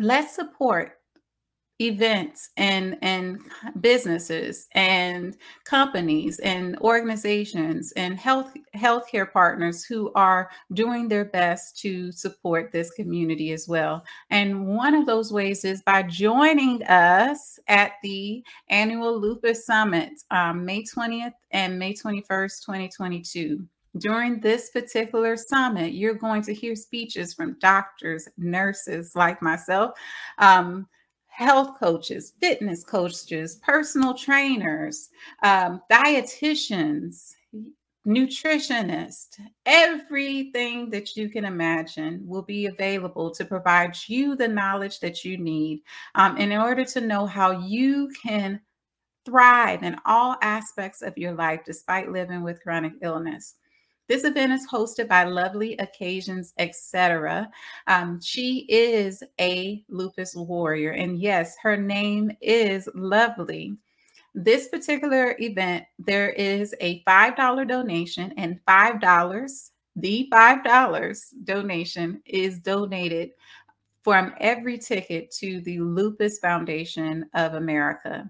let's 0.00 0.34
support 0.34 0.99
events 1.80 2.50
and 2.56 2.96
and 3.02 3.40
businesses 3.80 4.68
and 4.74 5.36
companies 5.64 6.38
and 6.40 6.78
organizations 6.80 7.92
and 7.92 8.18
health 8.18 8.52
healthcare 8.76 9.30
partners 9.30 9.84
who 9.84 10.12
are 10.14 10.50
doing 10.72 11.08
their 11.08 11.24
best 11.24 11.78
to 11.78 12.12
support 12.12 12.70
this 12.70 12.90
community 12.90 13.52
as 13.52 13.66
well. 13.66 14.04
And 14.30 14.66
one 14.66 14.94
of 14.94 15.06
those 15.06 15.32
ways 15.32 15.64
is 15.64 15.82
by 15.82 16.02
joining 16.02 16.82
us 16.84 17.58
at 17.68 17.92
the 18.02 18.44
annual 18.68 19.18
Lupus 19.18 19.66
Summit, 19.66 20.12
um, 20.30 20.64
May 20.64 20.82
20th 20.82 21.32
and 21.50 21.78
May 21.78 21.94
21st, 21.94 22.64
2022. 22.64 23.66
During 23.98 24.38
this 24.40 24.70
particular 24.70 25.36
summit, 25.36 25.94
you're 25.94 26.14
going 26.14 26.42
to 26.42 26.54
hear 26.54 26.76
speeches 26.76 27.34
from 27.34 27.58
doctors, 27.58 28.28
nurses 28.38 29.16
like 29.16 29.42
myself, 29.42 29.98
um, 30.38 30.86
health 31.40 31.78
coaches, 31.80 32.34
fitness 32.38 32.84
coaches, 32.84 33.56
personal 33.62 34.12
trainers, 34.12 35.08
um, 35.42 35.80
dietitians, 35.90 37.32
nutritionists, 38.06 39.40
everything 39.64 40.90
that 40.90 41.16
you 41.16 41.30
can 41.30 41.46
imagine 41.46 42.22
will 42.26 42.42
be 42.42 42.66
available 42.66 43.30
to 43.30 43.44
provide 43.46 43.96
you 44.06 44.36
the 44.36 44.46
knowledge 44.46 45.00
that 45.00 45.24
you 45.24 45.38
need 45.38 45.82
um, 46.14 46.36
in 46.36 46.52
order 46.52 46.84
to 46.84 47.00
know 47.00 47.24
how 47.24 47.50
you 47.52 48.10
can 48.22 48.60
thrive 49.24 49.82
in 49.82 49.96
all 50.04 50.36
aspects 50.42 51.00
of 51.00 51.16
your 51.16 51.32
life 51.32 51.60
despite 51.64 52.12
living 52.12 52.42
with 52.42 52.62
chronic 52.62 52.92
illness. 53.00 53.54
This 54.10 54.24
event 54.24 54.52
is 54.52 54.66
hosted 54.66 55.06
by 55.06 55.22
Lovely 55.22 55.76
Occasions, 55.76 56.52
etc. 56.58 57.48
Um, 57.86 58.20
she 58.20 58.66
is 58.68 59.22
a 59.40 59.84
lupus 59.88 60.34
warrior, 60.34 60.90
and 60.90 61.20
yes, 61.20 61.54
her 61.62 61.76
name 61.76 62.32
is 62.40 62.88
Lovely. 62.96 63.76
This 64.34 64.66
particular 64.66 65.36
event, 65.38 65.84
there 66.00 66.30
is 66.30 66.74
a 66.80 67.04
$5 67.04 67.68
donation, 67.68 68.34
and 68.36 68.58
$5, 68.66 69.70
the 69.94 70.28
$5 70.32 71.20
donation 71.44 72.20
is 72.26 72.58
donated 72.58 73.30
from 74.02 74.34
every 74.40 74.78
ticket 74.78 75.30
to 75.38 75.60
the 75.60 75.78
Lupus 75.78 76.40
Foundation 76.40 77.26
of 77.34 77.54
America. 77.54 78.28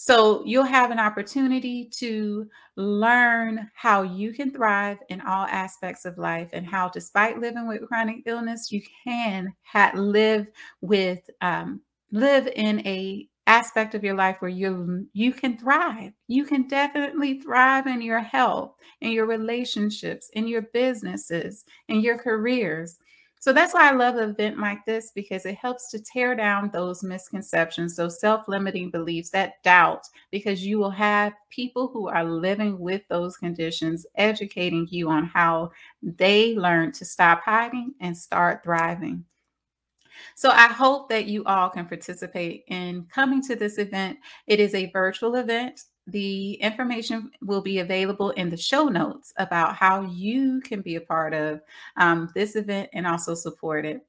So 0.00 0.44
you'll 0.46 0.62
have 0.62 0.92
an 0.92 1.00
opportunity 1.00 1.90
to 1.96 2.46
learn 2.76 3.68
how 3.74 4.02
you 4.02 4.32
can 4.32 4.52
thrive 4.52 4.98
in 5.08 5.20
all 5.20 5.44
aspects 5.46 6.04
of 6.04 6.18
life 6.18 6.50
and 6.52 6.64
how, 6.64 6.88
despite 6.88 7.40
living 7.40 7.66
with 7.66 7.84
chronic 7.88 8.18
illness, 8.24 8.70
you 8.70 8.80
can 9.04 9.52
ha- 9.64 9.90
live 9.96 10.46
with 10.80 11.28
um, 11.40 11.80
live 12.12 12.46
in 12.54 12.86
a 12.86 13.26
aspect 13.48 13.96
of 13.96 14.04
your 14.04 14.14
life 14.14 14.36
where 14.38 14.50
you 14.50 15.08
you 15.14 15.32
can 15.32 15.58
thrive. 15.58 16.12
You 16.28 16.44
can 16.44 16.68
definitely 16.68 17.40
thrive 17.40 17.88
in 17.88 18.00
your 18.00 18.20
health, 18.20 18.74
in 19.00 19.10
your 19.10 19.26
relationships, 19.26 20.30
in 20.32 20.46
your 20.46 20.62
businesses, 20.72 21.64
in 21.88 22.02
your 22.02 22.18
careers. 22.18 22.98
So 23.40 23.52
that's 23.52 23.72
why 23.72 23.88
I 23.88 23.92
love 23.92 24.16
an 24.16 24.30
event 24.30 24.58
like 24.58 24.84
this 24.84 25.12
because 25.14 25.46
it 25.46 25.54
helps 25.54 25.90
to 25.90 26.00
tear 26.00 26.34
down 26.34 26.70
those 26.72 27.02
misconceptions, 27.02 27.94
those 27.96 28.20
self 28.20 28.48
limiting 28.48 28.90
beliefs, 28.90 29.30
that 29.30 29.62
doubt, 29.62 30.06
because 30.30 30.64
you 30.64 30.78
will 30.78 30.90
have 30.90 31.32
people 31.50 31.88
who 31.88 32.08
are 32.08 32.24
living 32.24 32.78
with 32.78 33.02
those 33.08 33.36
conditions 33.36 34.06
educating 34.16 34.86
you 34.90 35.08
on 35.08 35.24
how 35.26 35.70
they 36.02 36.54
learn 36.56 36.92
to 36.92 37.04
stop 37.04 37.42
hiding 37.42 37.94
and 38.00 38.16
start 38.16 38.64
thriving. 38.64 39.24
So 40.34 40.50
I 40.50 40.68
hope 40.68 41.08
that 41.08 41.26
you 41.26 41.44
all 41.44 41.68
can 41.68 41.86
participate 41.86 42.64
in 42.68 43.06
coming 43.12 43.42
to 43.42 43.56
this 43.56 43.78
event. 43.78 44.18
It 44.46 44.60
is 44.60 44.74
a 44.74 44.90
virtual 44.90 45.36
event 45.36 45.80
the 46.08 46.54
information 46.54 47.30
will 47.42 47.60
be 47.60 47.80
available 47.80 48.30
in 48.30 48.48
the 48.48 48.56
show 48.56 48.88
notes 48.88 49.32
about 49.36 49.76
how 49.76 50.02
you 50.02 50.60
can 50.62 50.80
be 50.80 50.96
a 50.96 51.00
part 51.00 51.34
of 51.34 51.60
um, 51.96 52.30
this 52.34 52.56
event 52.56 52.88
and 52.94 53.06
also 53.06 53.34
support 53.34 53.84
it. 53.84 54.04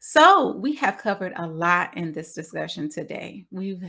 So 0.00 0.56
we 0.56 0.76
have 0.76 0.96
covered 0.96 1.32
a 1.36 1.46
lot 1.46 1.96
in 1.96 2.12
this 2.12 2.32
discussion 2.32 2.88
today. 2.88 3.44
We've 3.50 3.82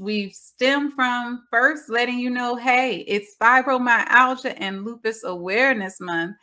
we've 0.00 0.34
stemmed 0.34 0.92
from 0.92 1.44
first 1.50 1.88
letting 1.88 2.18
you 2.18 2.28
know, 2.28 2.56
hey, 2.56 2.98
it's 3.08 3.36
fibromyalgia 3.40 4.54
and 4.58 4.84
lupus 4.84 5.24
awareness 5.24 5.98
month. 5.98 6.36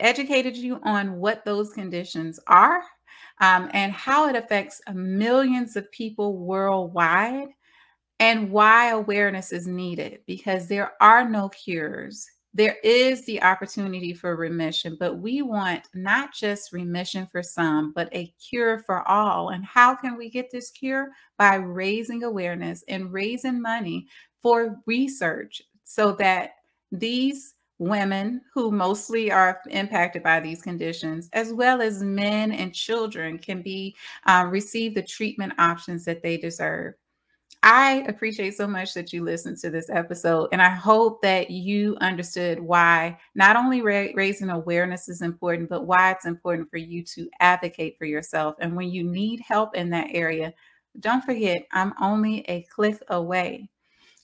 Educated 0.00 0.56
you 0.56 0.80
on 0.82 1.14
what 1.18 1.44
those 1.44 1.72
conditions 1.72 2.40
are 2.48 2.82
um, 3.40 3.70
and 3.72 3.92
how 3.92 4.28
it 4.28 4.34
affects 4.34 4.80
millions 4.92 5.76
of 5.76 5.90
people 5.92 6.36
worldwide 6.36 7.48
and 8.20 8.50
why 8.50 8.90
awareness 8.90 9.52
is 9.52 9.66
needed 9.66 10.20
because 10.26 10.66
there 10.68 10.92
are 11.00 11.28
no 11.28 11.48
cures. 11.48 12.26
There 12.56 12.76
is 12.84 13.26
the 13.26 13.42
opportunity 13.42 14.14
for 14.14 14.36
remission, 14.36 14.96
but 15.00 15.18
we 15.18 15.42
want 15.42 15.88
not 15.92 16.32
just 16.32 16.72
remission 16.72 17.26
for 17.26 17.42
some, 17.42 17.92
but 17.92 18.08
a 18.14 18.32
cure 18.48 18.78
for 18.78 19.06
all. 19.08 19.48
And 19.48 19.64
how 19.64 19.96
can 19.96 20.16
we 20.16 20.30
get 20.30 20.52
this 20.52 20.70
cure? 20.70 21.08
By 21.36 21.56
raising 21.56 22.22
awareness 22.22 22.84
and 22.88 23.12
raising 23.12 23.60
money 23.60 24.06
for 24.40 24.76
research 24.86 25.62
so 25.82 26.12
that 26.12 26.52
these 26.92 27.54
women 27.78 28.40
who 28.52 28.70
mostly 28.70 29.32
are 29.32 29.60
impacted 29.70 30.22
by 30.22 30.38
these 30.38 30.62
conditions, 30.62 31.28
as 31.32 31.52
well 31.52 31.82
as 31.82 32.02
men 32.02 32.52
and 32.52 32.72
children, 32.72 33.36
can 33.38 33.62
be 33.62 33.96
uh, 34.26 34.46
receive 34.48 34.94
the 34.94 35.02
treatment 35.02 35.52
options 35.58 36.04
that 36.04 36.22
they 36.22 36.36
deserve. 36.36 36.94
I 37.66 38.04
appreciate 38.08 38.54
so 38.54 38.66
much 38.66 38.92
that 38.92 39.12
you 39.14 39.24
listened 39.24 39.56
to 39.58 39.70
this 39.70 39.88
episode, 39.88 40.50
and 40.52 40.60
I 40.60 40.68
hope 40.68 41.22
that 41.22 41.50
you 41.50 41.96
understood 41.98 42.60
why 42.60 43.18
not 43.34 43.56
only 43.56 43.80
ra- 43.80 44.08
raising 44.14 44.50
awareness 44.50 45.08
is 45.08 45.22
important, 45.22 45.70
but 45.70 45.86
why 45.86 46.10
it's 46.10 46.26
important 46.26 46.70
for 46.70 46.76
you 46.76 47.02
to 47.04 47.30
advocate 47.40 47.96
for 47.96 48.04
yourself. 48.04 48.56
And 48.60 48.76
when 48.76 48.90
you 48.90 49.02
need 49.02 49.40
help 49.40 49.74
in 49.74 49.88
that 49.90 50.08
area, 50.10 50.52
don't 51.00 51.24
forget, 51.24 51.66
I'm 51.72 51.94
only 52.02 52.40
a 52.50 52.62
click 52.64 52.98
away. 53.08 53.70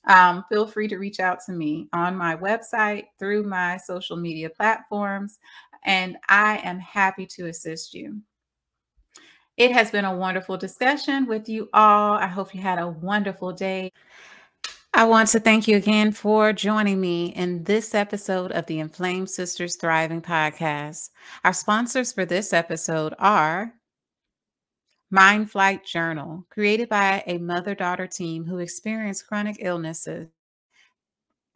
Um, 0.08 0.44
feel 0.50 0.66
free 0.66 0.88
to 0.88 0.98
reach 0.98 1.20
out 1.20 1.40
to 1.46 1.52
me 1.52 1.88
on 1.92 2.16
my 2.16 2.36
website 2.36 3.06
through 3.18 3.44
my 3.44 3.78
social 3.78 4.16
media 4.16 4.50
platforms, 4.50 5.38
and 5.84 6.16
I 6.28 6.58
am 6.58 6.80
happy 6.80 7.26
to 7.36 7.46
assist 7.48 7.94
you. 7.94 8.22
It 9.60 9.72
has 9.72 9.90
been 9.90 10.06
a 10.06 10.16
wonderful 10.16 10.56
discussion 10.56 11.26
with 11.26 11.46
you 11.46 11.68
all. 11.74 12.14
I 12.14 12.28
hope 12.28 12.54
you 12.54 12.62
had 12.62 12.78
a 12.78 12.88
wonderful 12.88 13.52
day. 13.52 13.92
I 14.94 15.04
want 15.04 15.28
to 15.28 15.38
thank 15.38 15.68
you 15.68 15.76
again 15.76 16.12
for 16.12 16.54
joining 16.54 16.98
me 16.98 17.26
in 17.34 17.64
this 17.64 17.94
episode 17.94 18.52
of 18.52 18.64
the 18.64 18.78
Inflamed 18.78 19.28
Sisters 19.28 19.76
Thriving 19.76 20.22
podcast. 20.22 21.10
Our 21.44 21.52
sponsors 21.52 22.10
for 22.10 22.24
this 22.24 22.54
episode 22.54 23.12
are 23.18 23.74
Mind 25.10 25.50
Flight 25.50 25.84
Journal, 25.84 26.46
created 26.48 26.88
by 26.88 27.22
a 27.26 27.36
mother 27.36 27.74
daughter 27.74 28.06
team 28.06 28.46
who 28.46 28.60
experience 28.60 29.22
chronic 29.22 29.56
illnesses. 29.60 30.28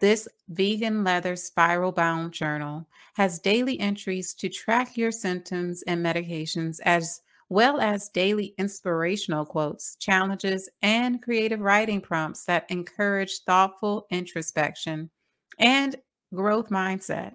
This 0.01 0.29
vegan 0.51 1.05
leather 1.05 1.37
spiral 1.37 1.91
bound 1.91 2.35
journal 2.35 2.87
has 3.15 3.39
daily 3.39 3.81
entries 3.81 4.35
to 4.35 4.51
track 4.51 4.99
your 4.99 5.11
symptoms 5.11 5.83
and 5.87 6.05
medications 6.05 6.81
as 6.85 7.23
well 7.55 7.81
as 7.81 8.09
daily 8.09 8.53
inspirational 8.59 9.47
quotes, 9.47 9.95
challenges, 10.01 10.69
and 10.83 11.23
creative 11.23 11.61
writing 11.61 12.01
prompts 12.01 12.45
that 12.47 12.69
encourage 12.69 13.43
thoughtful 13.47 14.09
introspection 14.11 15.09
and 15.61 15.95
growth 16.35 16.69
mindset. 16.69 17.31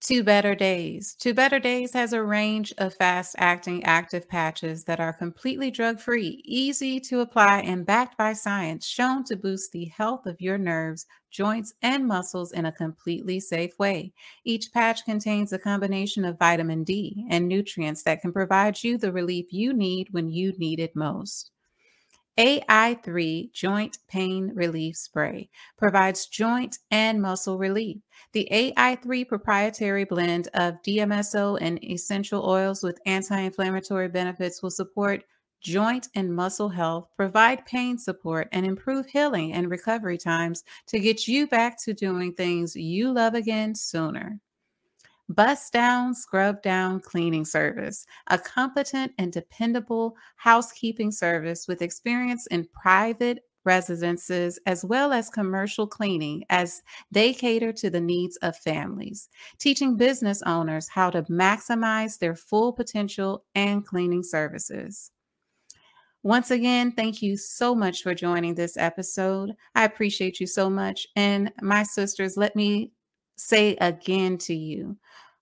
Two 0.00 0.24
Better 0.24 0.54
Days. 0.54 1.14
Two 1.14 1.34
Better 1.34 1.58
Days 1.58 1.92
has 1.92 2.14
a 2.14 2.22
range 2.22 2.72
of 2.78 2.94
fast 2.94 3.36
acting 3.36 3.84
active 3.84 4.26
patches 4.26 4.82
that 4.84 4.98
are 4.98 5.12
completely 5.12 5.70
drug 5.70 6.00
free, 6.00 6.40
easy 6.46 6.98
to 7.00 7.20
apply, 7.20 7.60
and 7.60 7.84
backed 7.84 8.16
by 8.16 8.32
science, 8.32 8.86
shown 8.86 9.24
to 9.24 9.36
boost 9.36 9.72
the 9.72 9.84
health 9.84 10.24
of 10.24 10.40
your 10.40 10.56
nerves, 10.56 11.04
joints, 11.30 11.74
and 11.82 12.06
muscles 12.06 12.52
in 12.52 12.64
a 12.64 12.72
completely 12.72 13.38
safe 13.40 13.78
way. 13.78 14.10
Each 14.42 14.72
patch 14.72 15.04
contains 15.04 15.52
a 15.52 15.58
combination 15.58 16.24
of 16.24 16.38
vitamin 16.38 16.82
D 16.82 17.26
and 17.28 17.46
nutrients 17.46 18.02
that 18.04 18.22
can 18.22 18.32
provide 18.32 18.82
you 18.82 18.96
the 18.96 19.12
relief 19.12 19.52
you 19.52 19.74
need 19.74 20.08
when 20.12 20.30
you 20.30 20.54
need 20.56 20.80
it 20.80 20.96
most. 20.96 21.50
AI3 22.40 23.52
Joint 23.52 23.98
Pain 24.08 24.50
Relief 24.54 24.96
Spray 24.96 25.50
provides 25.76 26.24
joint 26.24 26.78
and 26.90 27.20
muscle 27.20 27.58
relief. 27.58 27.98
The 28.32 28.48
AI3 28.50 29.28
proprietary 29.28 30.04
blend 30.04 30.48
of 30.54 30.80
DMSO 30.80 31.58
and 31.60 31.84
essential 31.84 32.48
oils 32.48 32.82
with 32.82 32.98
anti 33.04 33.38
inflammatory 33.38 34.08
benefits 34.08 34.62
will 34.62 34.70
support 34.70 35.22
joint 35.60 36.08
and 36.14 36.34
muscle 36.34 36.70
health, 36.70 37.08
provide 37.14 37.66
pain 37.66 37.98
support, 37.98 38.48
and 38.52 38.64
improve 38.64 39.04
healing 39.04 39.52
and 39.52 39.68
recovery 39.68 40.16
times 40.16 40.64
to 40.86 40.98
get 40.98 41.28
you 41.28 41.46
back 41.46 41.78
to 41.82 41.92
doing 41.92 42.32
things 42.32 42.74
you 42.74 43.12
love 43.12 43.34
again 43.34 43.74
sooner. 43.74 44.40
Bust 45.30 45.72
Down, 45.72 46.12
Scrub 46.12 46.60
Down 46.60 46.98
Cleaning 46.98 47.44
Service, 47.44 48.04
a 48.26 48.36
competent 48.36 49.12
and 49.16 49.32
dependable 49.32 50.16
housekeeping 50.34 51.12
service 51.12 51.68
with 51.68 51.82
experience 51.82 52.48
in 52.48 52.66
private 52.72 53.44
residences 53.64 54.58
as 54.66 54.84
well 54.84 55.12
as 55.12 55.30
commercial 55.30 55.86
cleaning 55.86 56.42
as 56.50 56.82
they 57.12 57.32
cater 57.32 57.72
to 57.74 57.90
the 57.90 58.00
needs 58.00 58.38
of 58.38 58.56
families, 58.56 59.28
teaching 59.58 59.96
business 59.96 60.42
owners 60.46 60.88
how 60.88 61.10
to 61.10 61.22
maximize 61.24 62.18
their 62.18 62.34
full 62.34 62.72
potential 62.72 63.44
and 63.54 63.86
cleaning 63.86 64.24
services. 64.24 65.12
Once 66.24 66.50
again, 66.50 66.90
thank 66.90 67.22
you 67.22 67.36
so 67.36 67.72
much 67.72 68.02
for 68.02 68.14
joining 68.14 68.56
this 68.56 68.76
episode. 68.76 69.52
I 69.76 69.84
appreciate 69.84 70.40
you 70.40 70.48
so 70.48 70.68
much. 70.68 71.06
And 71.14 71.52
my 71.62 71.84
sisters, 71.84 72.36
let 72.36 72.56
me 72.56 72.90
say 73.40 73.76
again 73.80 74.38
to 74.38 74.54
you 74.54 74.96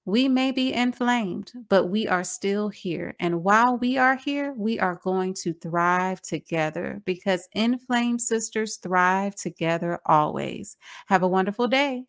we 0.09 0.27
may 0.27 0.53
be 0.53 0.73
inflamed, 0.73 1.53
but 1.69 1.89
we 1.91 2.09
are 2.09 2.25
still 2.25 2.71
here. 2.71 3.15
And 3.21 3.45
while 3.45 3.77
we 3.77 3.99
are 3.99 4.17
here, 4.17 4.55
we 4.57 4.81
are 4.81 4.99
going 5.05 5.35
to 5.43 5.53
thrive 5.53 6.23
together 6.23 7.03
because 7.05 7.47
inflamed 7.53 8.23
sisters 8.23 8.79
thrive 8.79 9.35
together 9.35 10.01
always. 10.07 10.79
Have 11.09 11.23
a 11.23 11.29
wonderful 11.29 11.69
day. 11.69 12.05